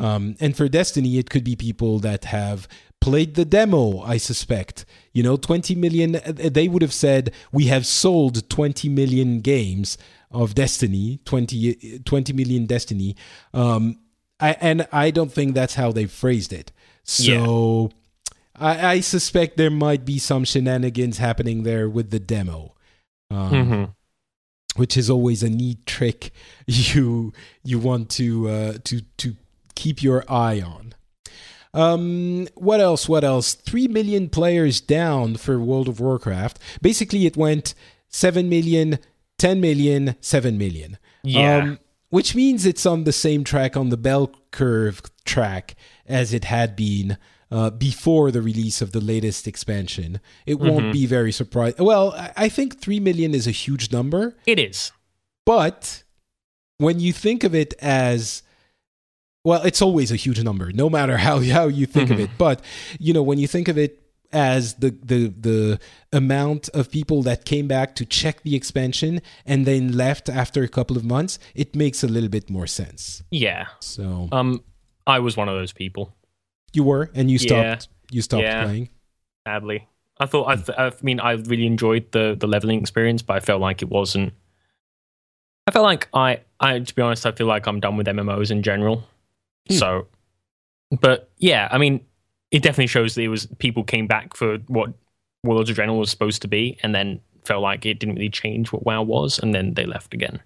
[0.00, 2.66] Um, and for Destiny, it could be people that have
[3.00, 4.84] played the demo, I suspect.
[5.12, 9.98] You know, 20 million, uh, they would have said, we have sold 20 million games
[10.30, 13.16] of Destiny, 20, 20 million Destiny.
[13.52, 13.98] Um,
[14.38, 16.72] I, and I don't think that's how they phrased it.
[17.04, 17.90] So
[18.56, 22.74] I, I suspect there might be some shenanigans happening there with the demo.
[23.30, 23.94] Um, Mhm.
[24.76, 26.32] which is always a neat trick
[26.66, 27.32] you
[27.62, 29.36] you want to uh, to to
[29.82, 30.94] keep your eye on.
[31.72, 33.08] Um, what else?
[33.08, 33.54] What else?
[33.54, 36.58] Three million players down for World of Warcraft.
[36.82, 37.74] Basically, it went
[38.08, 38.98] 7 million,
[39.38, 40.98] 10 million, 7 million.
[41.22, 41.76] Yeah.
[42.08, 45.76] which means it's on the same track on the bell curve track
[46.06, 47.16] as it had been
[47.52, 50.18] uh, before the release of the latest expansion.
[50.46, 51.78] It won't be very surprised.
[51.78, 54.36] Well, I- I think 3 million is a huge number.
[54.46, 54.90] It is.
[55.46, 56.02] But
[56.78, 58.42] when you think of it as
[59.44, 62.30] well, it's always a huge number, no matter how how you think of it.
[62.38, 62.62] But
[62.98, 63.96] you know, when you think of it
[64.32, 65.80] as the the the
[66.12, 70.68] amount of people that came back to check the expansion and then left after a
[70.68, 73.22] couple of months, it makes a little bit more sense.
[73.30, 73.66] Yeah.
[73.80, 74.62] So Um,
[75.06, 76.14] I was one of those people.
[76.72, 78.14] you were, and you stopped Yeah.
[78.16, 78.64] You stopped Yeah.
[78.64, 78.88] playing.
[79.48, 79.88] Sadly,
[80.20, 83.40] I thought I, th- I mean I really enjoyed the the leveling experience, but I
[83.40, 84.32] felt like it wasn't.
[85.66, 88.50] I felt like I I to be honest, I feel like I'm done with MMOs
[88.50, 89.02] in general.
[89.70, 89.76] Hmm.
[89.76, 90.06] So,
[91.00, 92.04] but yeah, I mean,
[92.50, 94.92] it definitely shows that it was people came back for what
[95.44, 98.72] Warlords of Draenor was supposed to be, and then felt like it didn't really change
[98.72, 100.40] what WoW was, and then they left again.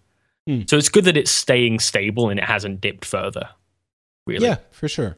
[0.46, 0.62] Hmm.
[0.68, 3.48] So it's good that it's staying stable and it hasn't dipped further.
[4.26, 5.16] Really, Yeah, for sure.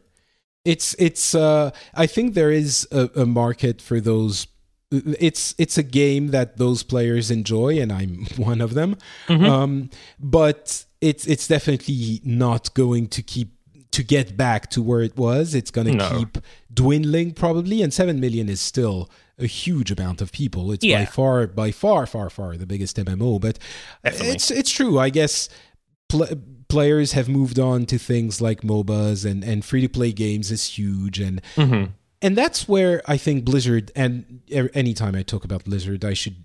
[0.65, 1.35] It's it's.
[1.35, 4.49] Uh, I think there is a, a market for those.
[4.91, 8.97] It's it's a game that those players enjoy, and I'm one of them.
[9.29, 9.49] Mhm.
[9.49, 13.56] Um, but it's it's definitely not going to keep
[13.93, 15.55] to get back to where it was.
[15.55, 16.19] It's going to No.
[16.19, 16.39] keep
[16.73, 20.73] dwindling probably, and seven million is still a huge amount of people.
[20.73, 23.59] It's by far by far far far the biggest MMO, but
[24.05, 24.29] Definitely.
[24.35, 24.99] it's it's true.
[24.99, 25.49] I guess
[26.09, 30.51] pl- players have moved on to things like MOBAs and and free to play games
[30.51, 31.91] is huge and Mhm.
[32.23, 36.37] and that's where I think Blizzard and er- anytime I talk about Blizzard, I should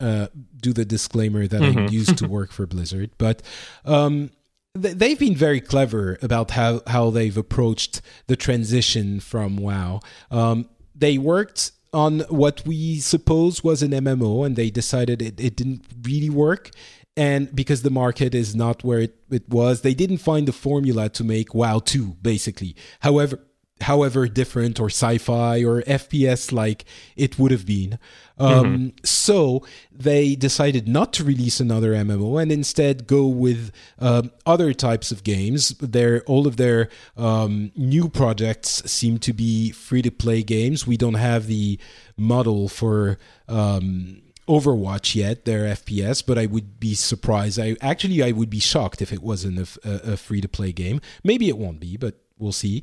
[0.00, 0.26] uh,
[0.60, 1.92] do the disclaimer that I Mhm.
[1.92, 3.40] used to work for Blizzard, but
[3.84, 4.30] um,
[4.74, 10.00] they've been very clever about how how they've approached the transition from WoW.
[10.30, 15.56] Um, they worked on what we suppose was an MMO, and they decided it, it
[15.56, 16.70] didn't really work.
[17.14, 21.10] And because the market is not where it, it was, they didn't find the formula
[21.10, 22.74] to make WoW 2, basically.
[23.00, 23.38] However,
[23.82, 26.84] however different or sci-fi or FPS like
[27.16, 27.98] it would have been.
[28.38, 34.72] Um, So they decided not to release another MMO and instead go with um, other
[34.72, 35.70] types of games.
[35.78, 40.86] Their all of their um, new projects seem to be free-to-play games.
[40.86, 41.78] We don't have the
[42.16, 43.18] model for.
[43.48, 47.60] Um, Overwatch yet, their FPS, but I would be surprised.
[47.60, 51.00] I actually I would be shocked if it wasn't a free-to-play game.
[51.22, 52.82] Maybe it won't be, but we'll see.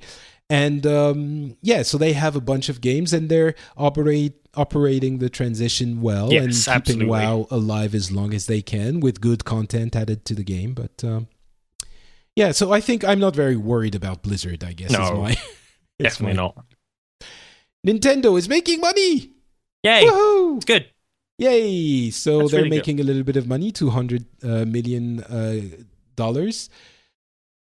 [0.50, 5.30] And um, yeah, so they have a bunch of games, and they're operate operating the
[5.30, 7.06] transition well Yes, and keeping absolutely.
[7.06, 10.74] WoW alive as long as they can with good content added to the game.
[10.74, 11.28] But um,
[12.36, 14.64] yeah, so I think I'm not very worried about Blizzard.
[14.64, 15.38] I guess is No, my
[16.00, 16.66] definitely my- not.
[17.86, 19.32] Nintendo is making money.
[19.84, 20.04] Yay!
[20.06, 20.58] Woohoo!
[20.58, 20.88] It's good.
[21.38, 22.10] Yay!
[22.10, 22.76] So That's they're really good.
[22.78, 25.62] making a little bit of money, two hundred uh, million uh,
[26.16, 26.70] dollars,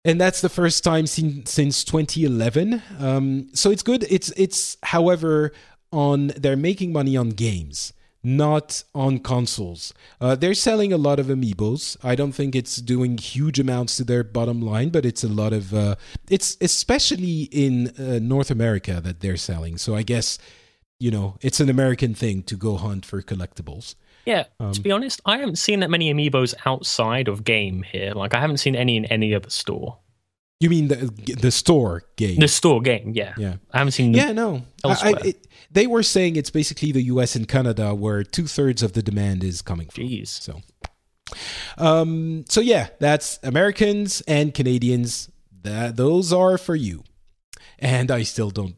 [0.05, 2.83] and that's the first time sin- since 2011.
[2.99, 4.05] Um, so it's good.
[4.11, 5.53] It's it's however
[5.93, 7.93] on they're making money on games,
[8.23, 9.95] not on consoles.
[10.21, 11.97] Uh, they're selling a lot of amiibos.
[12.03, 15.53] I don't think it's doing huge amounts to their bottom line, but it's a lot
[15.53, 15.97] of uh,
[16.29, 19.79] it's especially in uh, North America that they're selling.
[19.79, 20.39] So I guess
[20.99, 23.95] you know it's an American thing to go hunt for collectibles.
[24.25, 28.12] Yeah, Um, to be honest, I haven't seen that many amiibos outside of game here.
[28.12, 29.99] Like, I haven't seen any in any other store.
[30.61, 31.11] You mean the
[31.41, 32.39] the store game?
[32.39, 33.35] The store game, yeah.
[33.37, 33.57] yeah.
[33.73, 34.14] I haven't seen.
[34.14, 34.62] Yeah, no.
[34.85, 37.35] I, I, it, they were saying it's basically the U.S.
[37.35, 40.05] and Canada where two thirds of the demand is coming from.
[40.05, 40.29] Jeez.
[40.29, 40.61] So,
[41.79, 45.31] um, so yeah, that's Americans and Canadians.
[45.62, 47.03] That those are for you.
[47.81, 48.77] And I still don't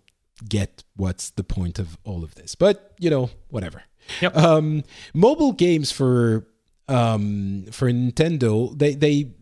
[0.49, 3.83] get what's the point of all of this, but you know, whatever.
[4.21, 4.37] Yep.
[4.37, 6.47] Um, mobile games for
[6.89, 9.33] um for Nintendo, they they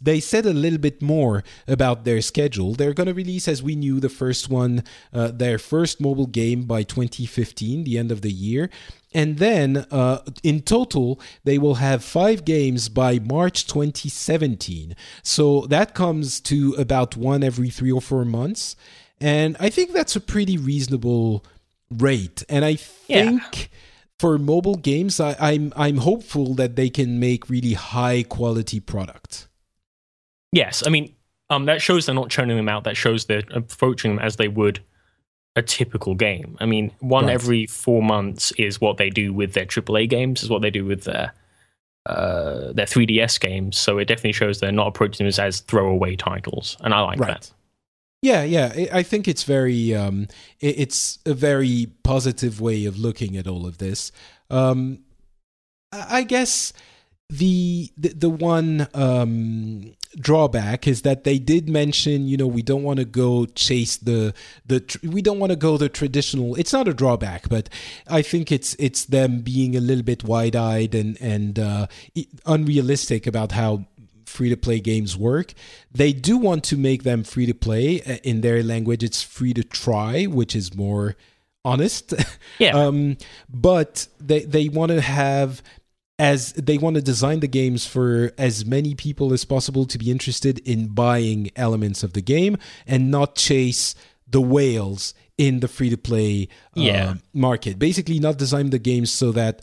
[0.00, 2.74] they said a little bit more about their schedule.
[2.74, 4.82] They're going to release, as we knew, the first one,
[5.12, 8.70] uh, their first mobile game by 2015, the end of the year.
[9.12, 14.96] And then uh, in total, they will have five games by March 2017.
[15.22, 18.74] So that comes to about one every three or four months.
[19.20, 21.44] And I think that's a pretty reasonable
[21.90, 22.42] rate.
[22.48, 23.38] And I Yeah.
[24.18, 29.48] For mobile games, I, I'm I'm hopeful that they can make really high quality product.
[30.52, 31.14] Yes, I mean,
[31.50, 32.84] um, that shows they're not churning them out.
[32.84, 34.80] That shows they're approaching them as they would
[35.56, 36.56] a typical game.
[36.60, 37.34] I mean, one Right.
[37.34, 40.84] every four months is what they do with their AAA games, is what they do
[40.84, 41.32] with their
[42.06, 43.78] uh, their 3DS games.
[43.78, 47.18] So it definitely shows they're not approaching them as, as throwaway titles, and I like
[47.20, 47.50] that.
[48.24, 48.86] Yeah, yeah.
[48.90, 53.76] I think it's very, um, it's a very positive way of looking at all of
[53.76, 54.12] this.
[54.48, 55.00] Um,
[55.92, 56.72] I I guess
[57.28, 62.82] the the, the one um, drawback is that they did mention, you know, we don't
[62.82, 64.32] want to go chase the
[64.64, 66.54] the tr- we don't want to go the traditional.
[66.54, 67.68] It's not a drawback, but
[68.08, 71.88] I think it's it's them being a little bit wide eyed and and uh,
[72.46, 73.84] unrealistic about how
[74.34, 75.48] free to play games work.
[76.00, 77.86] They do want to make them free to play.
[78.02, 81.06] Uh, In their language, it's free to try, which is more
[81.64, 82.12] honest.
[82.58, 82.72] Yeah.
[82.80, 83.16] um,
[83.48, 85.62] but they they want to have
[86.18, 90.08] as they want to design the games for as many people as possible to be
[90.16, 92.56] interested in buying elements of the game
[92.86, 93.96] and not chase
[94.34, 97.14] the whales in the free to play uh, Yeah.
[97.32, 97.78] market.
[97.78, 99.60] Basically, not design the games so that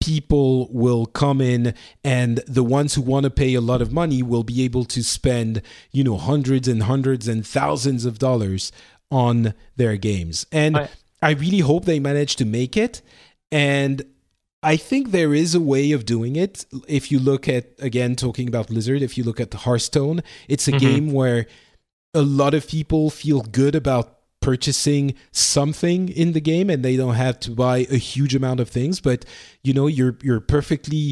[0.00, 1.74] people will come in
[2.04, 5.02] and the ones who want to pay a lot of money will be able to
[5.02, 8.70] spend you know hundreds and hundreds and thousands of dollars
[9.10, 10.88] on their games and I-
[11.22, 13.00] I really hope they manage to make it.
[13.50, 14.02] And
[14.62, 16.66] I think there is a way of doing it.
[16.86, 20.72] If you look at, again, talking about Blizzard, if you look at Hearthstone, it's a
[20.72, 20.78] Mhm.
[20.78, 21.46] game where
[22.12, 24.15] a lot of people feel good about
[24.46, 28.68] purchasing something in the game and they don't have to buy a huge amount of
[28.68, 29.24] things but
[29.66, 31.04] you know you're you're perfectly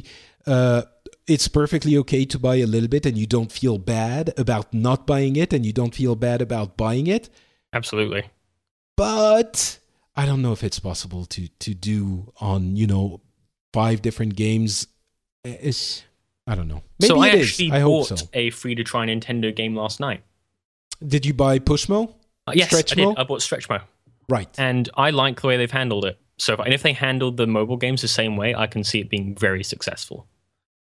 [0.46, 0.82] uh
[1.26, 5.00] it's perfectly okay to buy a little bit and you don't feel bad about not
[5.12, 7.28] buying it and you don't feel bad about buying it
[7.72, 8.22] Absolutely.
[8.96, 9.78] but
[10.16, 13.20] I don't know if it's possible to to do on you know
[13.72, 14.86] five different games.
[15.44, 16.04] It's
[16.46, 16.82] I don't know.
[17.00, 17.48] Maybe so I it is.
[17.48, 18.26] actually I hope bought so.
[18.32, 20.22] a free to try Nintendo game last night.
[21.04, 22.14] Did you buy Pushmo?
[22.46, 23.04] Uh, yes, Stretch I did.
[23.06, 23.14] Mo?
[23.16, 23.80] I bought Stretchmo,
[24.28, 24.48] Right.
[24.58, 26.18] and I like the way they've handled it.
[26.38, 29.00] So, if, and if they handled the mobile games the same way, I can see
[29.00, 30.26] it being very successful.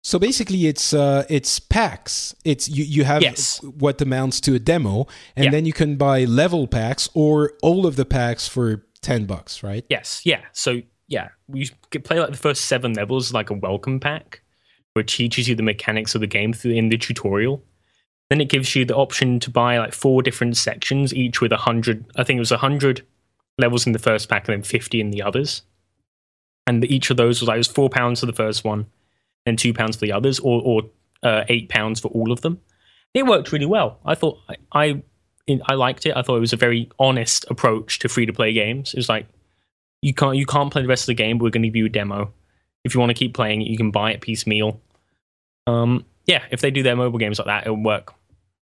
[0.03, 2.35] So basically, it's uh, it's packs.
[2.45, 3.61] It's you you have Yes.
[3.63, 5.51] what amounts to a demo, and Yeah.
[5.51, 9.85] then you can buy level packs or all of the packs for ten bucks, right?
[9.91, 10.41] Yes, yeah.
[10.53, 11.67] So yeah, you
[12.05, 14.41] play like the first seven levels like a welcome pack,
[14.95, 17.63] which teaches you the mechanics of the game through in the tutorial.
[18.31, 21.57] Then it gives you the option to buy like four different sections, each with a
[21.57, 22.07] hundred.
[22.17, 23.05] I think it was a hundred
[23.59, 25.63] levels in the first pack, and then fifty in the others.
[26.67, 28.87] And each of those was like it was four pounds for the first one,
[29.45, 30.83] and two pounds for the others, or or
[31.23, 32.61] uh, eight pounds for all of them.
[33.13, 33.99] It worked really well.
[34.05, 35.03] I thought I I,
[35.67, 36.17] I liked it.
[36.17, 38.95] I thought it was a very honest approach to free to play games.
[38.95, 39.27] It was like
[40.03, 41.77] you can't you can't play the rest of the game, but we're going to give
[41.77, 42.33] you a demo.
[42.85, 44.81] If you want to keep playing it, you can buy it piecemeal.
[45.67, 48.15] Um, yeah, if they do their mobile games like that, it'll work.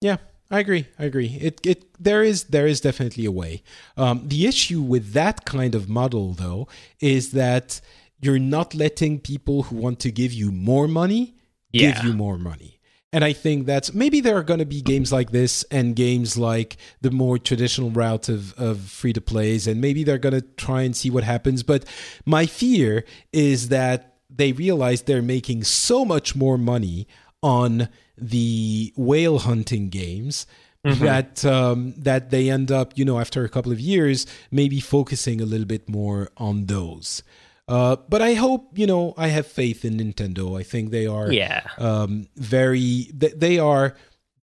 [0.01, 0.17] Yeah,
[0.51, 0.87] I agree.
[0.99, 1.39] I agree.
[1.41, 3.63] It it there is there is definitely a way.
[3.97, 6.69] Um, the issue with that kind of model, though,
[7.01, 7.81] is that
[8.21, 11.35] you're not letting people who want to give you more money
[11.73, 11.93] Yeah.
[11.93, 12.79] give you more money.
[13.13, 16.37] And I think that's maybe there are going to be games like this and games
[16.37, 20.47] like the more traditional route of, of free to plays, and maybe they're going to
[20.57, 21.63] try and see what happens.
[21.65, 21.85] But
[22.25, 27.07] my fear is that they realize they're making so much more money
[27.43, 30.47] on the whale hunting games
[30.83, 35.41] that um, that they end up, you know, after a couple of years, maybe focusing
[35.41, 37.23] a little bit more on those.
[37.69, 40.59] Uh, but I hope, you know, I have faith in Nintendo.
[40.59, 41.63] I think they are Yeah.
[41.79, 43.95] um, very th- they are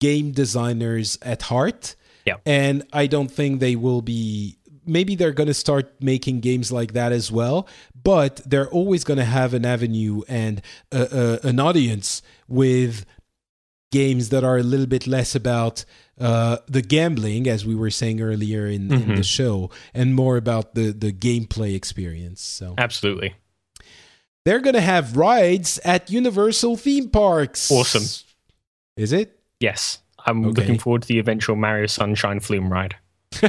[0.01, 2.36] game designers at heart Yeah.
[2.47, 4.57] and i don't think they will be
[4.91, 7.68] maybe they're going to start making games like that as well,
[8.03, 13.07] but they're always going to have an avenue and an audience with
[13.91, 15.84] games that are a little bit less about
[16.18, 18.95] uh, the gambling, as we were saying earlier in, mm-hmm.
[18.95, 19.22] in, the mm-hmm.
[19.22, 22.43] show, and more about the the gameplay experience.
[22.43, 23.34] So absolutely,
[24.45, 27.70] they're going to have rides at Universal theme parks.
[27.70, 28.05] Awesome,
[28.97, 29.38] is it?
[29.61, 30.61] Yes, I'm okay.
[30.61, 32.97] looking forward to the eventual Mario Sunshine Flume ride.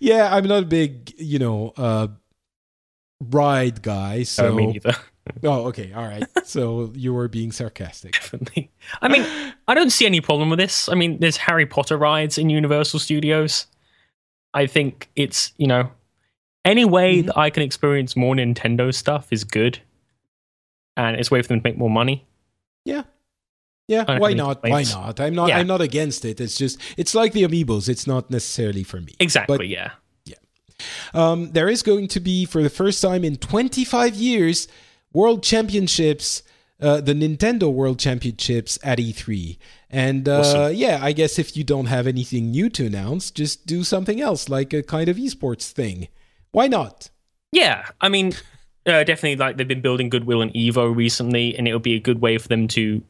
[0.00, 2.08] yeah, I'm not a big, you know, uh,
[3.20, 4.22] ride guy.
[4.22, 4.94] So oh, me neither.
[5.44, 6.24] oh, okay, all right.
[6.44, 8.12] So you were being sarcastic.
[8.12, 8.70] Definitely.
[9.02, 9.26] I mean,
[9.68, 10.88] I don't see any problem with this.
[10.88, 13.66] I mean, there's Harry Potter rides in Universal Studios.
[14.54, 15.90] I think it's you know,
[16.64, 17.26] any way mm-hmm.
[17.28, 19.78] that I can experience more Nintendo stuff is good,
[20.96, 22.26] and it's a way for them to make more money.
[22.84, 23.02] Yeah,
[23.88, 24.62] yeah, why not?
[24.62, 25.20] Why not?
[25.20, 25.48] I'm not.
[25.48, 25.58] Yeah.
[25.58, 26.40] I'm not against it.
[26.40, 27.88] It's just it's like the amiibos.
[27.88, 29.14] It's not necessarily for me.
[29.20, 29.56] Exactly.
[29.56, 29.92] But, yeah.
[30.24, 30.36] Yeah.
[31.14, 34.66] Um, there is going to be for the first time in 25 years
[35.12, 36.42] World Championships.
[36.78, 39.56] Uh, the Nintendo World Championships at E3.
[39.88, 40.74] And uh, awesome.
[40.74, 44.50] yeah, I guess if you don't have anything new to announce, just do something else,
[44.50, 46.08] like a kind of esports thing.
[46.52, 47.08] Why not?
[47.50, 48.34] Yeah, I mean,
[48.84, 49.36] uh, definitely.
[49.36, 52.36] Like they've been building goodwill in Evo recently, and it would be a good way
[52.36, 53.02] for them to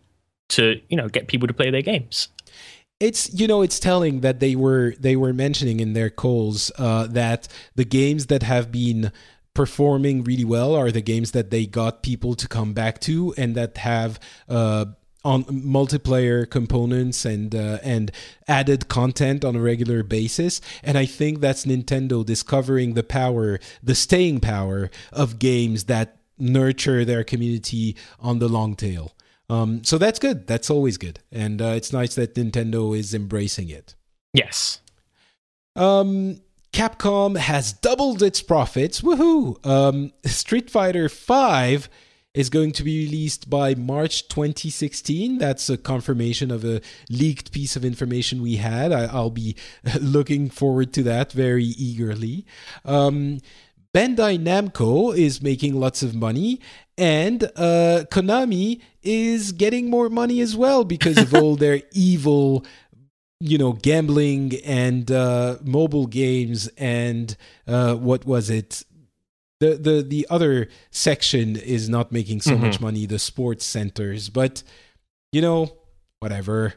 [0.49, 2.29] to you know get people to play their games.
[2.99, 7.07] It's you know it's telling that they were they were mentioning in their calls uh,
[7.09, 9.13] that the games that have been
[9.55, 13.55] performing really well are the games that they got people to come back to and
[13.55, 14.85] that have uh,
[15.25, 18.13] on multiplayer components and uh, and
[18.47, 20.61] added content on a regular basis.
[20.83, 27.05] And i think that's nintendo discovering the power the staying power of games that nurture
[27.05, 29.16] their community on the long tail
[29.49, 30.47] um, so that's good.
[30.47, 33.95] That's always good, and uh, it's nice that Nintendo is embracing it.
[34.33, 34.81] Yes.
[35.75, 36.41] Um,
[36.73, 39.01] Capcom has doubled its profits.
[39.01, 39.65] Woohoo!
[39.67, 41.89] Um, Street Fighter Five
[42.37, 45.39] is going to be released by March 2016.
[45.39, 48.93] That's a confirmation of a leaked piece of information we had.
[48.93, 49.57] I, will be
[50.01, 52.45] looking forward to that very eagerly.
[52.85, 53.39] Um,
[53.97, 56.61] Bandai Namco is making lots of money,
[56.99, 62.67] and uh, Konami is getting more money as well because of all their evil,
[63.41, 68.85] you know, gambling and uh, mobile games and uh, what was it?
[69.61, 72.67] The, the the other section is not making so mm-hmm.
[72.67, 74.63] much money, the sports centers, but
[75.33, 75.75] you know,
[76.21, 76.75] whatever.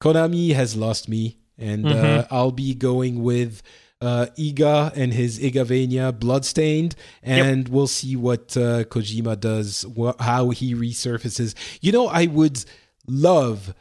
[0.00, 2.32] Konami has lost me, and uh, mm-hmm.
[2.32, 3.60] I'll be going with
[4.00, 7.68] uh, Iga and his Igavania Bloodstained, and yep.
[7.68, 11.54] we'll see what uh, Kojima does, wh- how he resurfaces.
[11.80, 12.64] You know, I would
[13.06, 13.74] love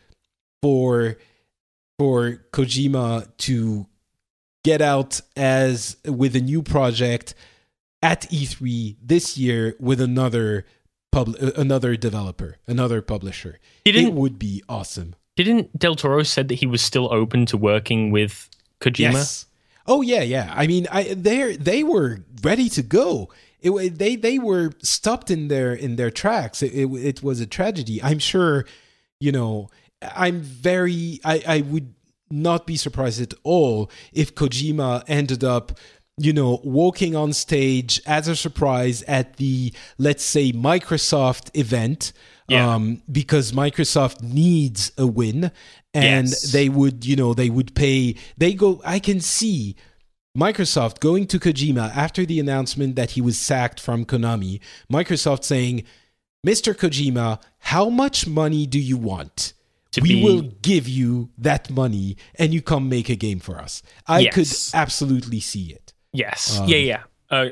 [0.61, 1.17] for
[1.97, 3.87] for Kojima to
[4.63, 7.33] get out as with a new project
[8.01, 10.65] at E3 this year with another
[11.11, 13.59] pub another developer, another publisher.
[13.85, 15.15] It would be awesome.
[15.35, 18.49] Didn't Del Toro said that he was still open to working with
[18.81, 19.13] Kojima?
[19.13, 19.45] Yes.
[19.89, 20.53] Oh yeah, yeah.
[20.55, 23.29] I mean, I they they were ready to go.
[23.59, 26.61] It, they they were stopped in their in their tracks.
[26.61, 28.01] It, it, it was a tragedy.
[28.01, 28.65] I'm sure.
[29.19, 29.69] You know,
[30.15, 31.19] I'm very.
[31.25, 31.95] I I would
[32.29, 35.77] not be surprised at all if Kojima ended up
[36.19, 42.11] you know, walking on stage as a surprise at the, let's say, Microsoft event,
[42.49, 42.75] yeah.
[42.75, 45.49] um, because Microsoft needs a win
[45.93, 46.51] and yes.
[46.51, 49.75] they would you know they would pay they go i can see
[50.37, 54.59] microsoft going to kojima after the announcement that he was sacked from konami.
[54.91, 55.83] Microsoft saying
[56.45, 59.53] mr kojima how much money do you want?
[59.99, 60.23] We be...
[60.23, 63.81] will give you that money and you come make a game for us.
[64.07, 64.33] I yes.
[64.35, 65.93] could absolutely see it.
[66.13, 66.59] Yes.
[66.59, 67.49] Um, yeah yeah uh,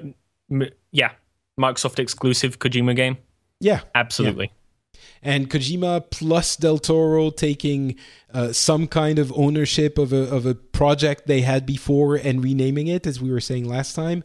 [0.51, 1.11] m- yeah.
[1.59, 3.17] Microsoft exclusive kojima game?
[3.59, 3.81] Yeah.
[3.95, 4.45] Absolutely.
[4.45, 4.51] yeah
[5.21, 7.95] and Kojima plus Del Toro taking
[8.33, 12.87] uh, some kind of ownership of a of a project they had before and renaming
[12.87, 14.23] it, as we were saying last time.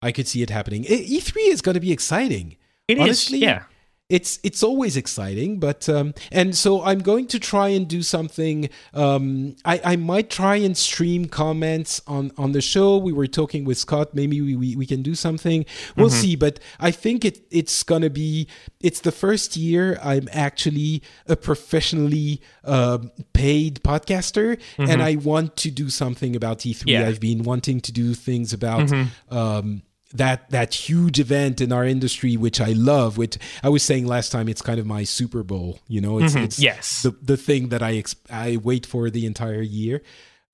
[0.00, 0.84] I could see it happening.
[0.84, 2.56] E three is going to be exciting.
[2.86, 3.62] It Honestly, is, yeah
[4.08, 8.68] it's it's always exciting but um, and so i'm going to try and do something
[8.94, 13.64] um, I, I might try and stream comments on on the show we were talking
[13.64, 16.16] with scott maybe we, we, we can do something we'll mm-hmm.
[16.16, 18.48] see but i think it it's gonna be
[18.80, 22.98] it's the first year i'm actually a professionally uh,
[23.34, 24.90] paid podcaster mm-hmm.
[24.90, 27.06] and i want to do something about e3 yeah.
[27.06, 29.36] i've been wanting to do things about mm-hmm.
[29.36, 29.82] um,
[30.14, 34.32] that that huge event in our industry which I love which I was saying last
[34.32, 36.44] time it's kind of my Super Bowl you know it's mm-hmm.
[36.44, 40.00] it's yes the the thing that I ex- I wait for the entire year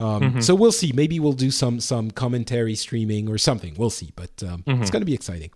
[0.00, 0.40] Um, Mm-hmm.
[0.40, 0.90] So we'll see.
[0.92, 3.74] Maybe we'll do some some commentary streaming or something.
[3.78, 4.10] We'll see.
[4.16, 4.82] But um, Mm-hmm.
[4.82, 5.50] it's going to be exciting.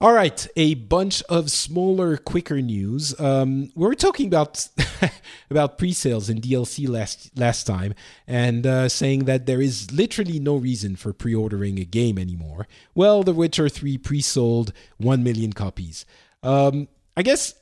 [0.00, 3.18] All right, a bunch of smaller, quicker news.
[3.18, 4.68] Um, we were talking about
[5.50, 7.94] about pre-sales and DLC last last time,
[8.26, 12.66] and uh, saying that there is literally no reason for pre-ordering a game anymore.
[12.94, 16.04] Well, The Witcher Three pre-sold one million copies.
[16.42, 17.54] Um, I guess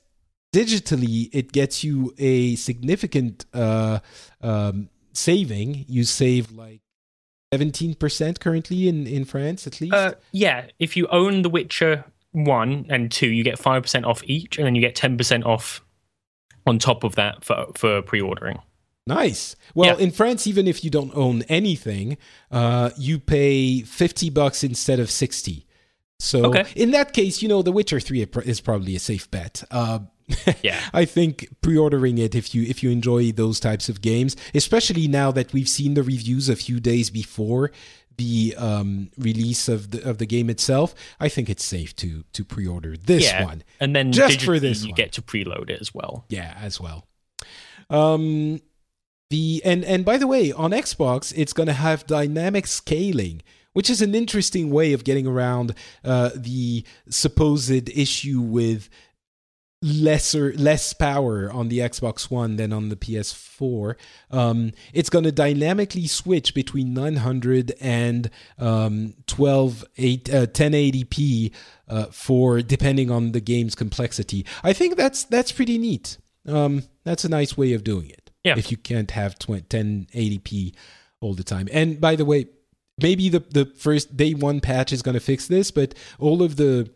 [0.54, 4.00] digitally it gets you a significant uh,
[4.40, 5.84] um, saving.
[5.86, 6.80] You save like
[7.52, 9.94] seventeen percent currently in in France, at least.
[9.94, 14.22] Uh, yeah, if you own The Witcher one and two, you get five percent off
[14.24, 15.82] each, and then you get ten percent off
[16.66, 18.58] on top of that for for pre-ordering.
[19.06, 19.56] Nice.
[19.74, 20.04] Well, Yeah.
[20.04, 22.16] in France, even if you don't own anything,
[22.52, 25.66] uh, you pay 50 bucks instead of 60.
[26.20, 26.66] So Okay.
[26.76, 29.64] in that case, you know, The Witcher 3 is probably a safe bet.
[29.72, 30.00] Uh,
[30.62, 30.78] Yeah.
[30.92, 35.32] I think pre-ordering it if you if you enjoy those types of games, especially now
[35.32, 37.72] that we've seen the reviews a few days before
[38.16, 42.44] the um, release of the of the game itself, I think it's safe to to
[42.44, 43.62] pre-order this yeah, one.
[43.80, 44.96] and then Just for this you one.
[44.96, 46.24] get to preload it as well.
[46.28, 47.06] Yeah, as well.
[47.90, 48.60] Um,
[49.30, 53.42] the and and by the way, on Xbox, it's going to have dynamic scaling,
[53.72, 58.88] which is an interesting way of getting around uh, the supposed issue with
[59.82, 63.96] lesser less power on the Xbox One than on the PS4.
[64.30, 71.52] Um, it's going to dynamically switch between 900 and um, 12 8, uh, 1080p
[71.88, 74.46] uh, for depending on the game's complexity.
[74.62, 76.18] I think that's that's pretty neat.
[76.46, 78.30] Um, that's a nice way of doing it.
[78.44, 78.54] Yeah.
[78.56, 80.74] If you can't have 20, 1080p
[81.20, 81.68] all the time.
[81.72, 82.46] And by the way,
[83.00, 86.56] maybe the the first day one patch is going to fix this, but all of
[86.56, 86.90] the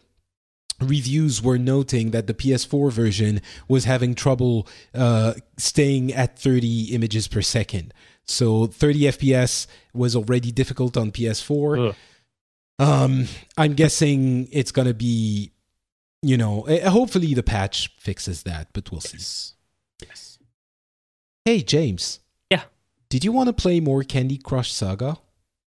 [0.80, 7.28] reviews were noting that the PS4 version was having trouble uh, staying at 30 images
[7.28, 7.94] per second.
[8.24, 11.94] So 30 FPS was already difficult on PS4.
[12.78, 15.52] Um, I'm guessing it's going to be,
[16.22, 19.16] you know, eh, hopefully the patch fixes that, but we'll see.
[19.18, 19.54] Yes.
[20.02, 20.38] Yes.
[21.44, 22.20] Hey, James.
[22.50, 22.62] Yeah.
[23.08, 25.18] Did you want to play more Candy Crush Saga?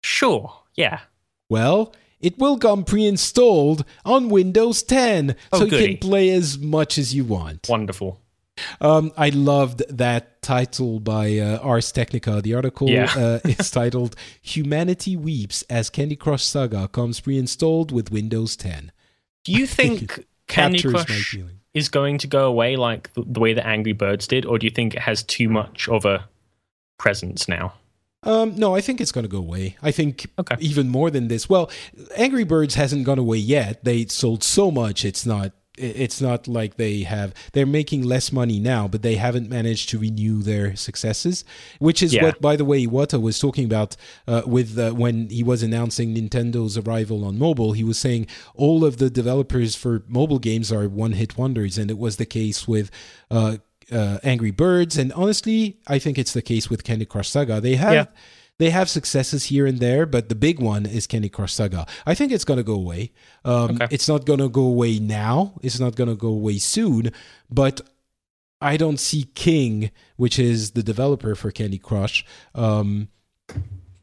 [0.04, 0.52] Sure.
[0.76, 1.00] Yeah.
[1.48, 6.96] Well, it will come pre-installed on Windows 10, Oh, so you can play as much
[6.96, 7.66] as you want.
[7.68, 8.20] Wonderful.
[8.80, 12.40] Um, I loved that title by uh, Ars Technica.
[12.42, 13.10] The article Yeah.
[13.16, 18.92] uh, is titled "Humanity Weeps as Candy Crush Saga comes pre-installed with Windows 10."
[19.44, 21.36] Do you think Candy Crush
[21.74, 24.66] is going to go away like the, the way that Angry Birds did, or do
[24.66, 26.28] you think it has too much of a
[26.98, 27.72] presence now?
[28.24, 29.76] Um, no, I think it's going to go away.
[29.82, 30.56] I think Okay.
[30.60, 31.48] even more than this.
[31.48, 31.70] Well,
[32.16, 33.84] Angry Birds hasn't gone away yet.
[33.84, 35.04] They sold so much.
[35.04, 35.52] It's not.
[35.78, 37.32] It's not like they have.
[37.54, 41.44] They're making less money now, but they haven't managed to renew their successes.
[41.78, 42.24] Which is Yeah.
[42.24, 43.96] what, by the way, Iwata was talking about
[44.28, 47.72] uh, with uh, when he was announcing Nintendo's arrival on mobile.
[47.72, 51.98] He was saying all of the developers for mobile games are one-hit wonders, and it
[51.98, 52.90] was the case with.
[53.30, 53.56] Uh,
[53.90, 57.60] uh, Angry Birds, and honestly, I think it's the case with Candy Crush Saga.
[57.60, 58.04] They have Yeah.
[58.58, 61.86] they have successes here and there, but the big one is Candy Crush Saga.
[62.06, 63.12] I think it's going to go away.
[63.44, 63.88] Um, Okay.
[63.90, 65.54] It's not going to go away now.
[65.62, 67.10] It's not going to go away soon.
[67.50, 67.80] But
[68.60, 72.24] I don't see King, which is the developer for Candy Crush,
[72.54, 73.08] um,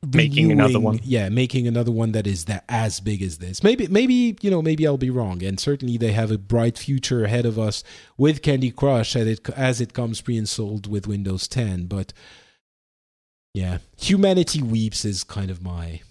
[0.02, 1.02] Making another one.
[1.04, 3.64] Yeah, making another one that is that as big as this.
[3.64, 5.43] Maybe, maybe you know, maybe I'll be wrong.
[5.43, 7.84] And certainly, they have a bright future ahead of us
[8.18, 11.88] with Candy Crush as it as it comes pre-installed with Windows 10.
[11.88, 12.14] But
[13.54, 16.02] yeah, Humanity Weeps is kind of my.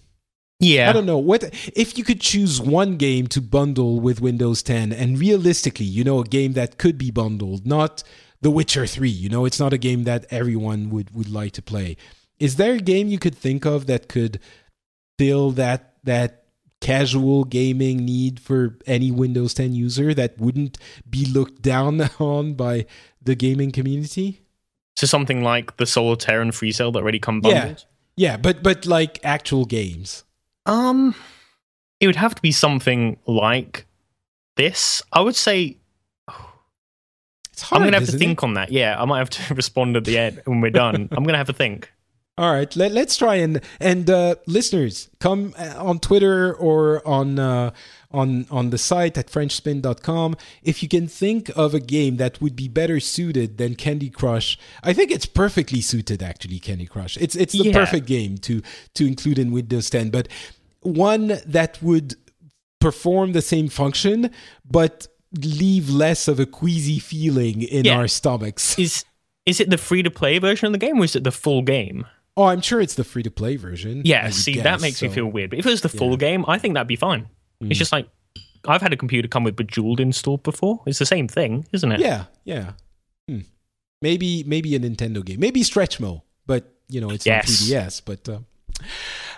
[0.59, 0.89] Yeah.
[0.89, 1.43] I don't know what
[1.75, 6.19] if you could choose one game to bundle with Windows 10, and realistically, you know,
[6.19, 8.03] a game that could be bundled, not
[8.41, 9.09] The Witcher 3.
[9.09, 11.97] You know, it's not a game that everyone would would like to play.
[12.39, 14.39] Is there a game you could think of that could
[15.17, 16.45] fill that that
[16.81, 20.77] casual gaming need for any Windows 10 user that wouldn't
[21.09, 22.85] be looked down on by
[23.21, 24.41] the gaming community?
[24.95, 27.85] So something like the Solitaire and Free Cell that already come bundled.
[28.17, 30.23] Yeah, yeah, but but like actual games.
[30.65, 31.15] Um,
[31.99, 33.85] it would have to be something like
[34.55, 35.01] this.
[35.13, 35.77] I would say
[37.53, 37.81] It's hard.
[37.81, 38.43] I'm gonna have to think it?
[38.43, 38.71] on that.
[38.71, 41.07] Yeah, I might have to respond at the end when we're done.
[41.11, 41.91] I'm gonna have to think.
[42.39, 47.37] All right, let, let's try and and uh, listeners come uh, on Twitter or on
[47.37, 47.71] uh,
[48.11, 52.55] on on the site at FrenchSpin.com if you can think of a game that would
[52.55, 54.57] be better suited than Candy Crush.
[54.83, 56.59] I think it's perfectly suited actually.
[56.59, 57.17] Candy Crush.
[57.17, 57.73] It's it's the Yeah.
[57.73, 58.61] perfect game to
[58.95, 60.29] to include in Windows 10, but
[60.81, 62.15] one that would
[62.79, 64.31] perform the same function
[64.63, 65.07] but
[65.37, 67.97] leave less of a queasy feeling in Yeah.
[67.97, 68.79] our stomachs.
[68.79, 69.03] Is
[69.45, 71.61] is it the free to play version of the game or is it the full
[71.63, 72.05] game?
[72.39, 74.01] Oh, I'm sure it's the free to play version.
[74.05, 75.49] Yeah, see, guess, that makes me feel weird.
[75.49, 76.17] But if it was the full Yeah.
[76.17, 77.27] game, I think that'd be fine.
[77.61, 77.69] Mm.
[77.69, 78.07] It's just like
[78.65, 80.81] I've had a computer come with Bejeweled installed before.
[80.85, 81.99] It's the same thing, isn't it?
[81.99, 82.71] Yeah, yeah.
[83.27, 83.39] Hmm.
[84.01, 85.39] Maybe maybe a Nintendo game.
[85.41, 87.61] Maybe Stretchmo, but you know it's Yes.
[87.61, 88.01] on 3DS.
[88.05, 88.39] But uh,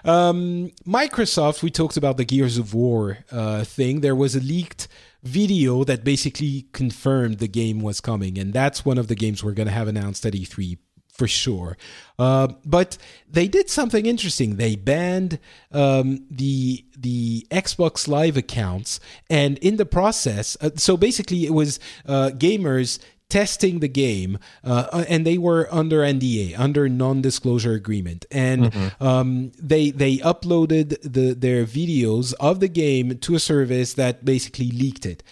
[0.09, 4.01] um, Microsoft, we talked about the Gears of War uh, thing.
[4.01, 4.87] There was a leaked
[5.23, 9.53] video that basically confirmed the game was coming, and that's one of the games we're
[9.53, 10.77] going to have announced at E3
[11.11, 11.77] for sure.
[12.17, 12.97] Uh, but
[13.29, 14.55] they did something interesting.
[14.55, 15.39] They banned
[15.71, 21.79] um, the the Xbox Live accounts, and in the process, uh, so basically, it was
[22.05, 28.73] uh, gamers testing the game, uh, and they were under NDA, under non-disclosure agreement, and
[28.99, 34.69] um, they they uploaded the their videos of the game to a service that basically
[34.71, 35.23] leaked it.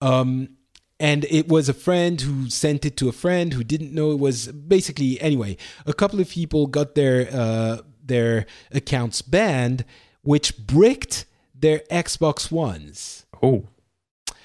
[0.00, 0.50] Um,
[1.00, 4.18] and it was a friend who sent it to a friend who didn't know it
[4.18, 5.56] was basically anyway
[5.86, 9.84] a couple of people got their uh, their accounts banned
[10.22, 13.68] which bricked their xbox ones Oh,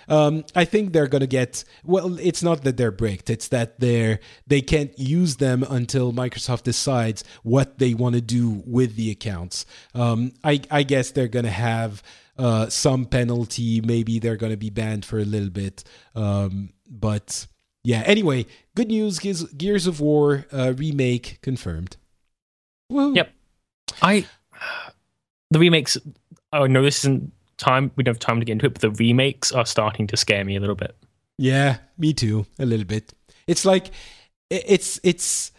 [0.07, 1.63] um, I think they're gonna get.
[1.83, 6.63] Well, it's not that they're bricked; it's that they're they can't use them until Microsoft
[6.63, 9.65] decides what they want to do with the accounts.
[9.93, 12.03] Um, I, I guess they're gonna have
[12.37, 13.81] uh, some penalty.
[13.81, 15.83] Maybe they're gonna be banned for a little bit.
[16.15, 17.47] Um, but
[17.83, 18.03] yeah.
[18.05, 18.45] Anyway,
[18.75, 21.97] good news: Gears, Gears of War uh, remake confirmed.
[22.89, 23.13] Woo.
[23.13, 23.31] Yep.
[24.01, 24.25] I
[25.51, 25.97] the remakes.
[26.51, 27.91] Oh no, this isn't time.
[27.95, 30.43] We don't have time to get into it, but the remakes are starting to scare
[30.43, 30.95] me a little bit.
[31.37, 32.45] Yeah, me too.
[32.59, 33.13] A little bit.
[33.47, 33.91] It's like
[34.49, 35.51] it's it's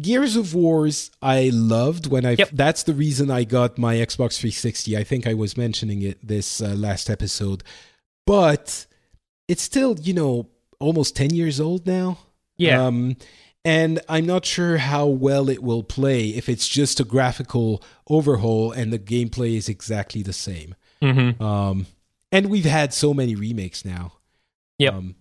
[0.00, 2.50] Gears of Wars I loved when I Yep.
[2.52, 4.96] that's the reason I got my Xbox 360.
[4.96, 7.62] I think I was mentioning it this uh, last episode.
[8.26, 8.86] But
[9.48, 10.48] it's still, you know,
[10.78, 12.18] almost 10 years old now.
[12.56, 12.84] Yeah.
[12.86, 13.16] Um,
[13.64, 18.72] and I'm not sure how well it will play if it's just a graphical overhaul
[18.72, 20.74] and the gameplay is exactly the same.
[21.02, 21.42] mm-hmm.
[21.42, 21.86] Um,
[22.30, 24.12] and we've had so many remakes now.
[24.78, 24.94] Yep.
[24.94, 25.14] Um,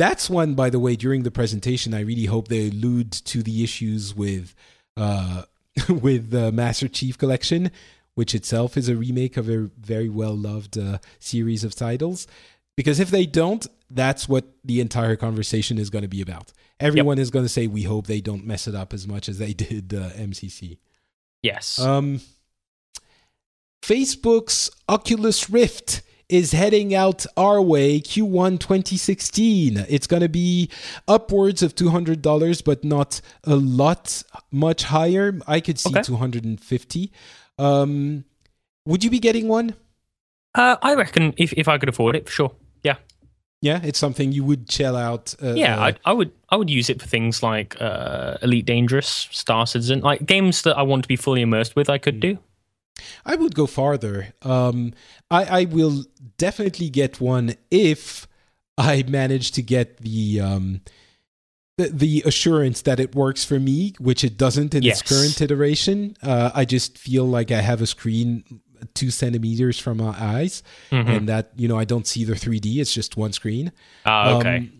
[0.00, 3.62] that's one, by the way, during the presentation, I really hope they allude to the
[3.62, 4.54] issues with
[4.96, 5.42] uh,
[5.88, 7.70] with the Master Chief Collection,
[8.14, 12.26] which itself is a remake of a very well loved uh, series of titles.
[12.76, 16.52] Because if they don't, that's what the entire conversation is going to be about.
[16.78, 19.38] Everyone is going to say, "We hope they don't mess it up as much as
[19.38, 20.78] they did uh, MCC."
[21.42, 21.78] Yes.
[21.78, 22.20] Um,
[23.82, 29.84] Facebook's Oculus Rift is heading out our way Q1 2016.
[29.88, 30.70] It's going to be
[31.08, 35.38] upwards of $200, but not a lot much higher.
[35.46, 36.02] I could see Okay.
[36.02, 37.12] 250.
[37.58, 38.24] Um,
[38.86, 39.74] would you be getting one?
[40.54, 42.52] uh, I reckon if if I could afford it, for sure.
[42.82, 42.96] Yeah.
[43.62, 45.34] Yeah, it's something you would shell out.
[45.42, 48.64] Uh, Yeah, uh, I, I would I would use it for things like uh, Elite
[48.66, 51.88] Dangerous, Star Citizen, like games that I want to be fully immersed with.
[51.90, 52.02] I Hmm.
[52.02, 52.38] could do.
[53.24, 54.34] I would go farther.
[54.42, 54.92] Um,
[55.30, 56.04] I, I will
[56.38, 58.26] definitely get one if
[58.78, 60.80] I manage to get the um,
[61.78, 65.00] the, the assurance that it works for me, which it doesn't in Yes.
[65.00, 66.16] its current iteration.
[66.22, 68.44] Uh, I just feel like I have a screen
[68.94, 71.08] two centimeters from my eyes, Mhm.
[71.16, 72.80] and that you know I don't see the 3D.
[72.80, 73.72] It's just one screen.
[74.06, 74.56] Ah, okay.
[74.58, 74.72] Um,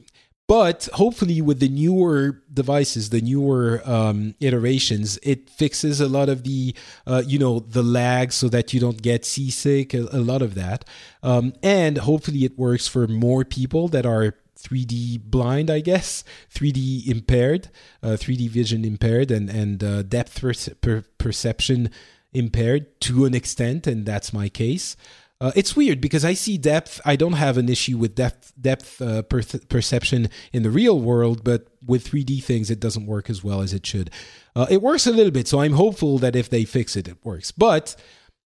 [0.51, 6.43] but hopefully, with the newer devices, the newer um, iterations, it fixes a lot of
[6.43, 6.75] the,
[7.07, 9.95] uh, you know, the lag so that you don't get seasick.
[9.95, 10.85] A, a lot of that,
[11.23, 17.07] um, and hopefully, it works for more people that are 3D blind, I guess, 3D
[17.07, 17.71] impaired,
[18.03, 21.91] uh, 3D vision impaired, and and uh, depth perce- per- perception
[22.33, 24.97] impaired to an extent, and that's my case.
[25.41, 27.01] Uh, it's weird because I see depth.
[27.05, 31.43] I don't have an issue with depth depth uh, per- perception in the real world,
[31.45, 34.11] but with 3D things, it doesn't work as well as it should.
[34.55, 37.17] Uh, it works a little bit, so I'm hopeful that if they fix it, it
[37.25, 37.53] works.
[37.53, 37.97] But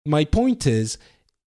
[0.05, 0.97] my point is,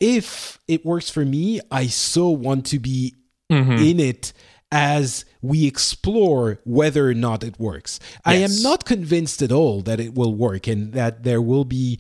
[0.02, 3.16] if it works for me, I so want to be
[3.52, 3.92] Mhm.
[3.92, 4.34] in it
[4.72, 8.00] as we explore whether or not it works.
[8.26, 11.98] I am not convinced at all that it will work and that there will be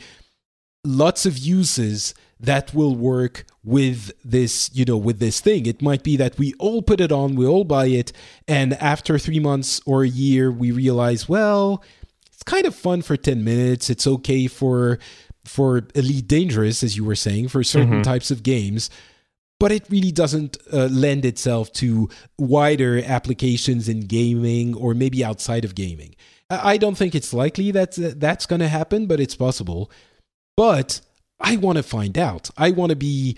[0.85, 6.03] lots of uses that will work with this you know with this thing it might
[6.03, 8.11] be that we all put it on we all buy it
[8.47, 11.83] and after 3 months or a year we realize well
[12.31, 14.97] it's kind of fun for 10 minutes it's okay for
[15.43, 18.03] for elite dangerous as you were saying for certain Mhm.
[18.03, 18.89] types of games
[19.59, 22.07] but it really doesn't uh, lend itself to
[22.37, 26.15] wider applications in gaming or maybe outside of gaming.
[26.49, 29.91] I I don't think it's likely that uh, that's going to happen, but it's possible.
[30.55, 31.01] But
[31.39, 32.49] I want to find out.
[32.57, 33.37] I want to be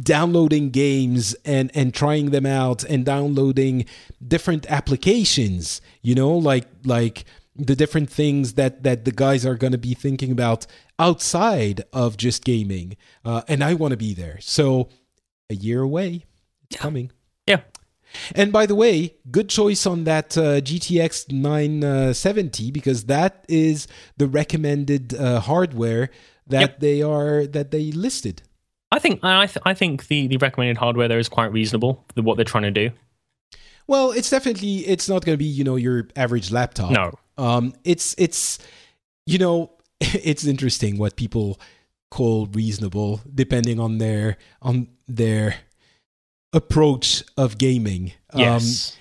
[0.00, 3.86] downloading games and and trying them out and downloading
[4.26, 9.72] different applications, you know, like like the different things that that the guys are going
[9.72, 10.66] to be thinking about
[10.98, 12.96] outside of just gaming.
[13.24, 14.38] Uh, and I want to be there.
[14.40, 14.88] So
[15.48, 16.24] a year away,
[16.68, 17.10] it's coming.
[17.46, 17.60] Yeah.
[18.34, 24.26] And by the way, good choice on that uh, GTX 970 because that is the
[24.26, 26.10] recommended uh, hardware
[26.48, 26.80] that Yep.
[26.80, 28.42] they are that they listed.
[28.92, 32.04] I think I th- I think the, the recommended hardware there is quite reasonable.
[32.14, 32.90] The, what they're trying to do.
[33.88, 36.90] Well, it's definitely it's not going to be you know your average laptop.
[36.90, 37.12] No.
[37.38, 38.58] Um, it's it's
[39.26, 39.70] you know
[40.00, 41.58] it's interesting what people
[42.10, 45.56] call reasonable depending on their on their
[46.52, 48.12] approach of gaming.
[48.32, 48.96] Um, Yes.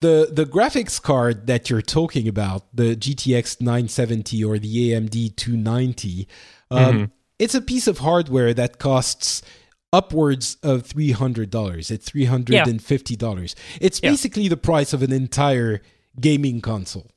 [0.00, 6.28] the the graphics card that you're talking about, the GTX 970 or the AMD 290,
[6.70, 7.10] um, Mhm.
[7.38, 9.42] it's a piece of hardware that costs
[9.92, 11.90] upwards of three hundred dollars.
[11.90, 13.54] It's three hundred and fifty dollars.
[13.80, 14.10] It's Yeah.
[14.10, 15.80] basically the price of an entire
[16.20, 17.10] gaming console.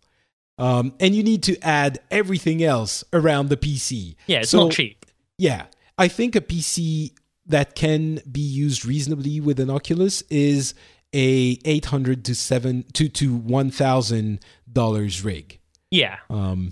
[0.58, 4.16] Um, and you need to add everything else around the PC.
[4.28, 5.06] yeah, it's So- not cheap.
[5.38, 5.66] yeah,
[5.98, 7.14] I think a PC
[7.48, 10.74] that can be used reasonably with an Oculus is
[11.14, 14.40] a eight hundred to seven to to one thousand
[14.72, 15.60] dollars rig.
[15.90, 16.72] Yeah, Um,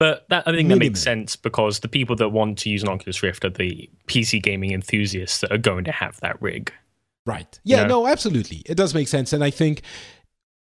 [0.00, 2.88] but that, I think that makes sense because the people that want to use an
[2.88, 6.72] Oculus Rift are the PC gaming enthusiasts that are going to have that rig.
[7.26, 7.60] right?
[7.62, 7.86] Yeah, Yeah.
[7.86, 9.82] no, absolutely, it does make sense, and I think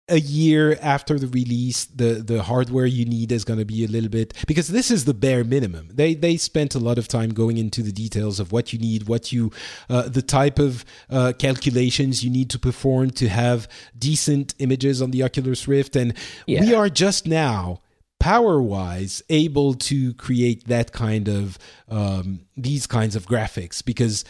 [0.07, 3.87] a year after the release, the the hardware you need is going to be a
[3.87, 5.89] little bit because this is the bare minimum.
[5.91, 9.07] They they spent a lot of time going into the details of what you need,
[9.07, 9.51] what you,
[9.89, 13.67] uh, the type of uh, calculations you need to perform to have
[13.97, 16.13] decent images on the Oculus Rift, and
[16.47, 17.81] we are just now
[18.19, 21.57] power wise able to create that kind of
[21.89, 24.23] um, these kinds of graphics because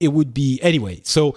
[0.00, 1.36] it would be anyway so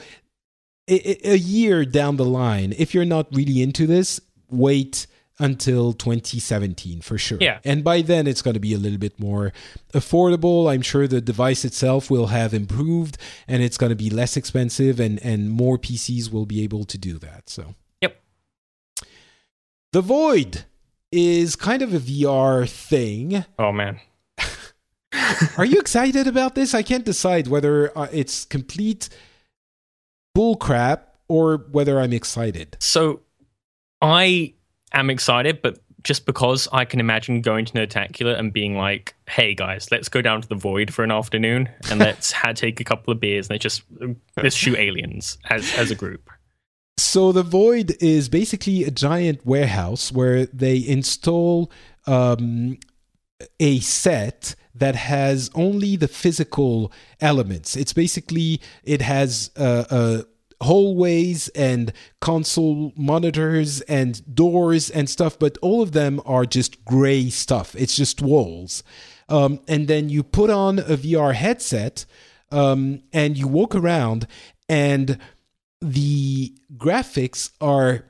[0.89, 4.19] a, a year down the line if you're not really into this
[4.49, 5.05] wait
[5.39, 7.59] until 2017 for sure Yeah.
[7.63, 9.53] and by then it's going to be a little bit more
[9.93, 13.17] affordable i'm sure the device itself will have improved
[13.47, 16.97] and it's going to be less expensive and and more pcs will be able to
[16.97, 18.19] do that so Yep.
[19.93, 20.65] the void
[21.17, 23.99] is kind of a vr thing Oh man,
[25.57, 26.73] are you excited about this?
[26.73, 29.09] I can't decide whether uh, it's complete
[30.37, 32.77] bullcrap or whether I'm excited.
[32.79, 33.21] So
[34.01, 34.53] I
[34.93, 39.55] am excited, but just because I can imagine going to Nerdtacular and being like, "Hey
[39.55, 42.83] guys, let's go down to the void for an afternoon and let's ha- take a
[42.83, 43.81] couple of beers and let's just
[44.37, 46.29] let's shoot aliens as as a group."
[46.97, 51.71] So the void is basically a giant warehouse where they install
[52.07, 52.79] um,
[53.59, 56.91] a set that has only the physical
[57.21, 57.75] elements.
[57.75, 60.21] It's basically it has uh, uh,
[60.61, 67.29] hallways and console monitors and doors and stuff, but all of them are just gray
[67.29, 67.75] stuff.
[67.75, 68.83] It's just walls.
[69.29, 72.05] Um, and then you put on a VR headset
[72.51, 74.25] um, and you walk around,
[74.69, 75.19] and
[75.81, 78.05] the graphics are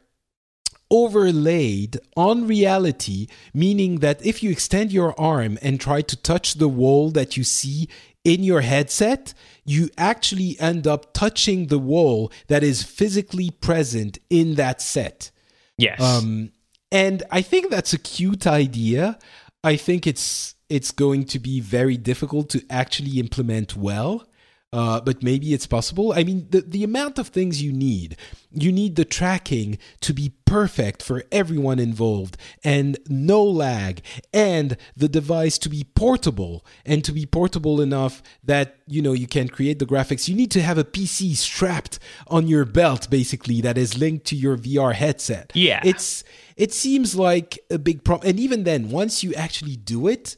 [0.90, 6.70] overlaid on reality, meaning that if you extend your arm and try to touch the
[6.70, 7.90] wall that you see
[8.24, 9.34] in your headset,
[9.66, 15.32] you actually end up touching the wall that is physically present in that set.
[15.78, 16.02] Yes.
[16.02, 16.52] Um,
[16.92, 19.20] and I think that's a cute idea.
[19.64, 24.26] I think it's it's going to be very difficult to actually implement well.
[24.74, 26.12] Uh, but maybe it's possible.
[26.12, 28.18] I mean, the, the amount of things you need,
[28.52, 32.36] you need the tracking to be perfect for everyone involved
[32.66, 34.02] and no lag,
[34.34, 39.26] and the device to be portable and to be portable enough that, you know, you
[39.26, 40.28] can create the graphics.
[40.28, 44.36] You need to have a PC strapped on your belt, basically, that is linked to
[44.36, 45.54] your VR headset.
[45.56, 45.80] Yeah.
[45.86, 46.26] It's,
[46.58, 48.32] it seems like a big problem.
[48.32, 50.36] And even then, once you actually do it,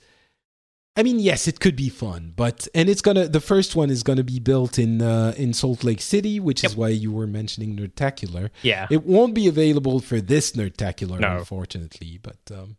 [1.00, 3.30] I mean, yes, it could be fun, but and it's gonna.
[3.30, 6.76] The first one is gonna be built in uh, in Salt Lake City, which is
[6.76, 8.50] why you were mentioning Nerdtacular.
[8.64, 8.86] yeah.
[8.92, 11.38] It won't be available for this Nerdtacular, No.
[11.38, 12.20] unfortunately.
[12.22, 12.76] But um,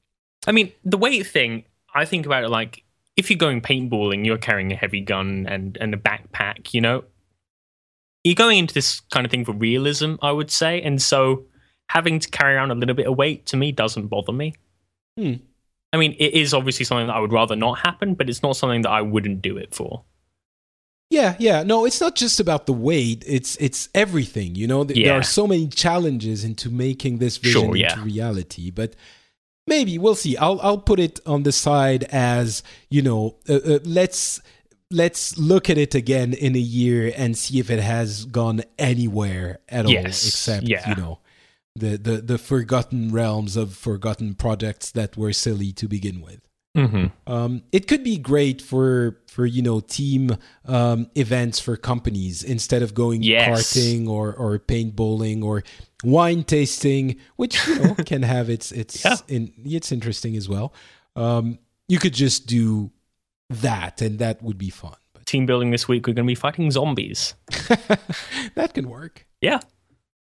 [0.47, 1.65] I mean, the weight thing,
[1.95, 2.85] I think about it like
[3.17, 7.05] if you're going paintballing, you're carrying a heavy gun and, and a backpack, you know?
[8.25, 10.83] You're going into this kind of thing for realism, I would say.
[10.83, 11.45] And so
[11.89, 14.55] having to carry around a little bit of weight to me doesn't bother me.
[15.19, 15.35] Hmm.
[15.93, 18.57] I mean, it is obviously something that I would rather not happen, but it's not
[18.57, 20.05] something that I wouldn't do it for.
[21.11, 23.25] yeah, yeah, no, it's not just about the weight.
[23.27, 24.55] It's it's everything.
[24.55, 27.93] You know, Th- there are so many challenges into making this vision Sure, yeah.
[27.93, 28.95] into reality, but.
[29.67, 30.37] Maybe we'll see.
[30.37, 33.37] I'll I'll put it on the side as you know.
[33.49, 34.41] Uh, uh, let's
[34.91, 39.61] let's look at it again in a year and see if it has gone anywhere
[39.69, 40.89] at all, except yeah.
[40.89, 41.21] you know
[41.77, 46.41] the, the the forgotten realms of forgotten projects that were silly to begin with.
[46.77, 50.37] hmm Um, it could be great for for you know team
[50.67, 53.49] um, events for companies instead of going Yes.
[53.49, 55.63] karting or or paintballing or
[56.05, 59.17] wine tasting, which you know can have its its Yeah.
[59.29, 60.73] in, it's interesting as well.
[61.17, 62.91] Um, you could just do
[63.49, 64.95] that, and that would be fun.
[65.13, 67.35] But Team building this week, we're going to be fighting zombies.
[68.55, 69.27] that can work.
[69.41, 69.61] Yeah.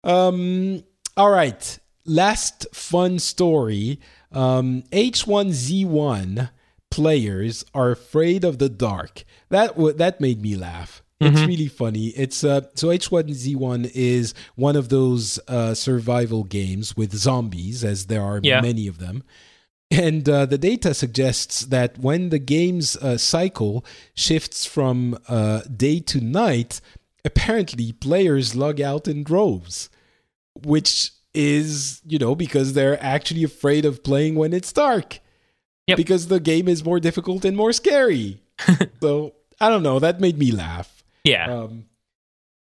[0.05, 0.85] Um,
[1.17, 1.79] all right.
[2.07, 3.99] Last fun story.
[4.33, 6.51] Um, H1Z1
[6.91, 9.25] players are afraid of the dark.
[9.49, 11.03] That w- that made me laugh.
[11.21, 12.09] It's really funny.
[12.09, 18.21] It's uh, so H1Z1 is one of those uh, survival games with zombies, as there
[18.21, 18.61] are Yeah.
[18.61, 19.23] many of them.
[19.91, 26.01] And uh, the data suggests that when the game's uh, cycle shifts from uh, day
[26.01, 26.83] to night,
[27.25, 29.89] apparently players log out in droves,
[30.63, 35.21] which is, you know, because they're actually afraid of playing when it's dark.
[35.87, 35.97] Yep.
[35.97, 38.41] Because the game is more difficult and more scary.
[39.01, 39.99] so I don't know.
[39.99, 41.05] That made me laugh.
[41.25, 41.53] Yeah.
[41.53, 41.87] Um,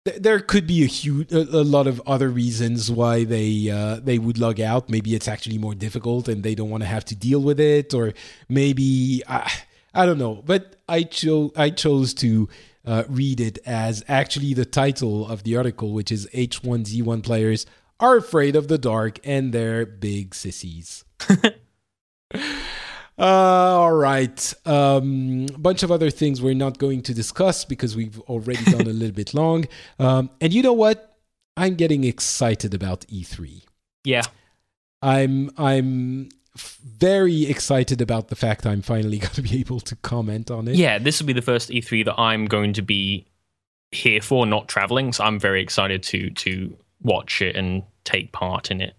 [0.05, 4.01] th- there could be a huge, a, a lot of other reasons why they uh,
[4.03, 4.89] they would log out.
[4.89, 7.95] Maybe it's actually more difficult and they don't want to have to deal with it,
[7.95, 8.13] or
[8.49, 9.51] maybe I,
[9.95, 10.43] I don't know.
[10.45, 12.49] But I chose I chose to
[12.89, 17.66] uh, read it as actually the title of the article, which is H1Z1 players
[18.01, 21.05] are afraid of the dark and they're big sissies.
[23.20, 24.55] Uh, all right.
[24.65, 28.82] Um, a bunch of other things we're not going to discuss because we've already gone
[28.82, 29.65] a little bit long.
[29.98, 31.19] Um, and you know what?
[31.56, 33.65] I'm getting excited about E3.
[34.05, 34.23] yeah.
[35.02, 40.51] I'm I'm very excited about the fact I'm finally going to be able to comment
[40.51, 40.77] on it.
[40.77, 40.99] Yeah.
[40.99, 43.27] This will be the first E3 that I'm going to be
[43.93, 45.12] here for, not traveling.
[45.12, 48.95] So I'm very excited to to watch it and take part in it.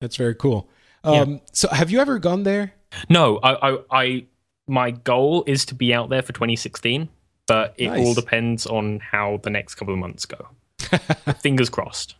[0.00, 0.68] That's very cool.
[1.04, 2.72] Um, So, have you ever gone there?
[3.10, 4.24] No, I, I, I,
[4.66, 7.08] my goal is to be out there for 2016,
[7.46, 8.06] but it Nice.
[8.06, 10.48] all depends on how the next couple of months go.
[11.40, 12.14] Fingers crossed.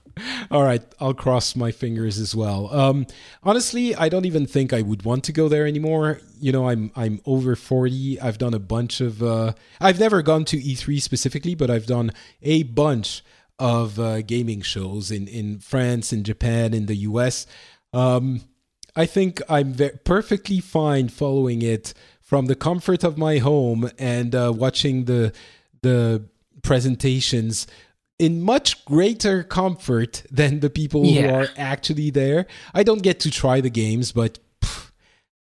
[0.51, 2.73] All right, I'll cross my fingers as well.
[2.73, 3.07] Um,
[3.43, 6.21] honestly, I don't even think I would want to go there anymore.
[6.41, 8.21] You know, I'm I'm over forty.
[8.21, 9.23] I've done a bunch of.
[9.23, 12.13] Uh, I've never gone to E3 specifically, but I've done
[12.43, 13.25] a bunch
[13.59, 17.47] of uh, gaming shows in in France, in Japan, in the US.
[17.93, 18.43] Um,
[18.97, 24.35] I think I'm ve- perfectly fine following it from the comfort of my home and
[24.35, 25.33] uh, watching the
[25.83, 26.25] the
[26.63, 27.67] presentations
[28.19, 32.47] in much greater comfort than the people who are actually there.
[32.73, 34.91] I don't get to try the games, but pff,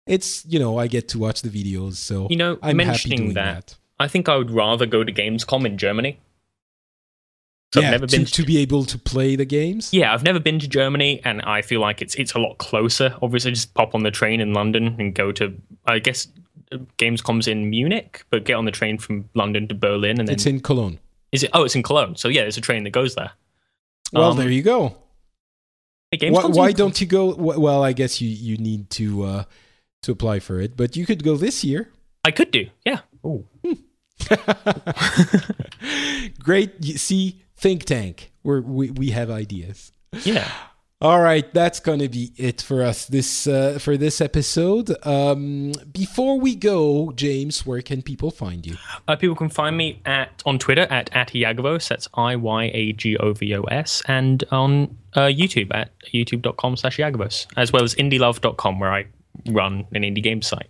[0.06, 3.18] it's you know I get to watch the videos, so You know, I'm happy mentioning
[3.18, 3.78] doing that, that.
[4.00, 6.20] I think I would rather go to Gamescom in Germany.
[7.74, 9.94] So yeah, I've never to, been to be able to play the games.
[9.94, 13.16] Yeah, I've never been to Germany, and I feel like it's it's a lot closer.
[13.22, 15.56] Obviously, just pop on the train in London and go to.
[15.86, 16.28] I guess
[16.98, 20.46] Gamescom's in Munich, but get on the train from London to Berlin, and then It's
[20.46, 21.00] in Cologne.
[21.32, 21.50] Is it?
[21.54, 22.16] Oh, it's in Cologne.
[22.16, 23.32] So yeah, there's a train that goes there.
[24.14, 24.98] Well, Um, there you go.
[26.12, 27.34] Hey, Why, why don't you go?
[27.36, 29.44] Well, I guess you you need to uh,
[30.04, 31.90] to apply for it, but you could go this year.
[32.26, 32.68] I could do?
[32.86, 33.00] Yeah.
[33.24, 33.46] Oh,
[36.44, 36.74] Great.
[36.82, 38.32] You see, think tank.
[38.42, 39.92] Where we we have ideas.
[40.24, 40.52] yeah.
[41.02, 44.96] All right, that's gonna be it for us this uh, for this episode.
[45.04, 48.78] Um, before we go, James, where can people find you?
[49.08, 51.88] Uh, people can find me at on Twitter at at Iyagovos.
[51.88, 56.78] That's I Y A G O V O S, and on uh, YouTube at youtube.com
[56.78, 59.08] slash Iyagovos, as well as indielove.com, where I
[59.48, 60.70] run an indie game site.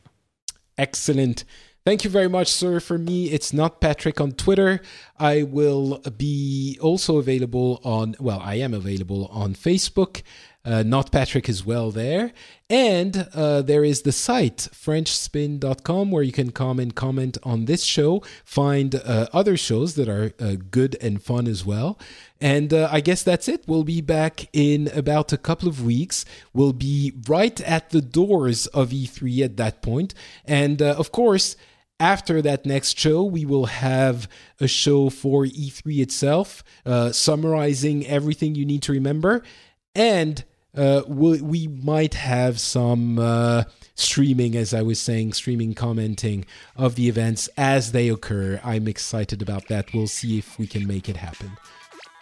[0.77, 1.43] Excellent.
[1.83, 2.79] Thank you very much, sir.
[2.79, 4.81] For me, it's not Patrick on Twitter.
[5.17, 10.21] I will be also available on, well, I am available on Facebook.
[10.63, 12.31] Uh, not Patrick as well there.
[12.69, 17.83] And uh, there is the site, FrenchSpin.com, where you can come and comment on this
[17.83, 21.97] show, find uh, other shows that are uh, good and fun as well.
[22.39, 23.63] And uh, I guess that's it.
[23.67, 26.25] We'll be back in about a couple of weeks.
[26.53, 30.13] We'll be right at the doors of E3 at that point.
[30.45, 31.55] And uh, of course,
[31.99, 34.27] after that next show, we will have
[34.59, 36.63] a show for E3 itself,
[37.11, 39.43] summarizing everything you need to remember.
[39.93, 40.43] And
[40.75, 43.63] uh, we, we might have some uh,
[43.95, 46.45] streaming, as I was saying, streaming commenting
[46.75, 48.59] of the events as they occur.
[48.63, 49.93] I'm excited about that.
[49.93, 51.51] We'll see if we can make it happen.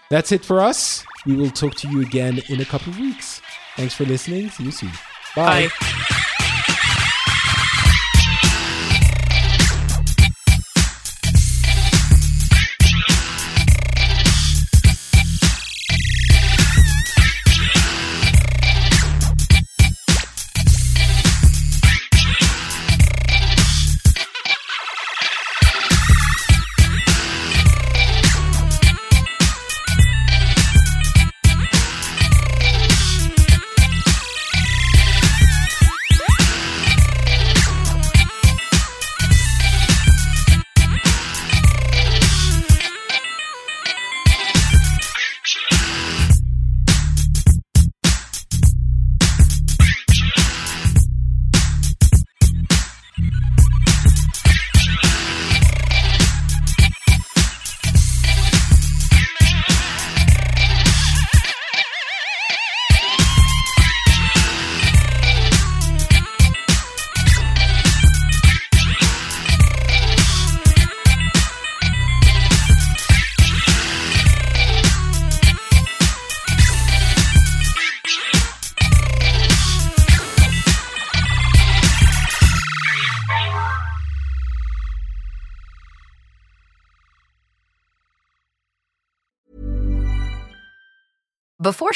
[0.10, 1.06] That's it for us.
[1.26, 3.42] We will talk to you again in a couple of weeks.
[3.76, 4.50] Thanks for listening.
[4.50, 4.92] See you soon.
[5.36, 5.70] Bye.
[5.80, 6.26] Bye.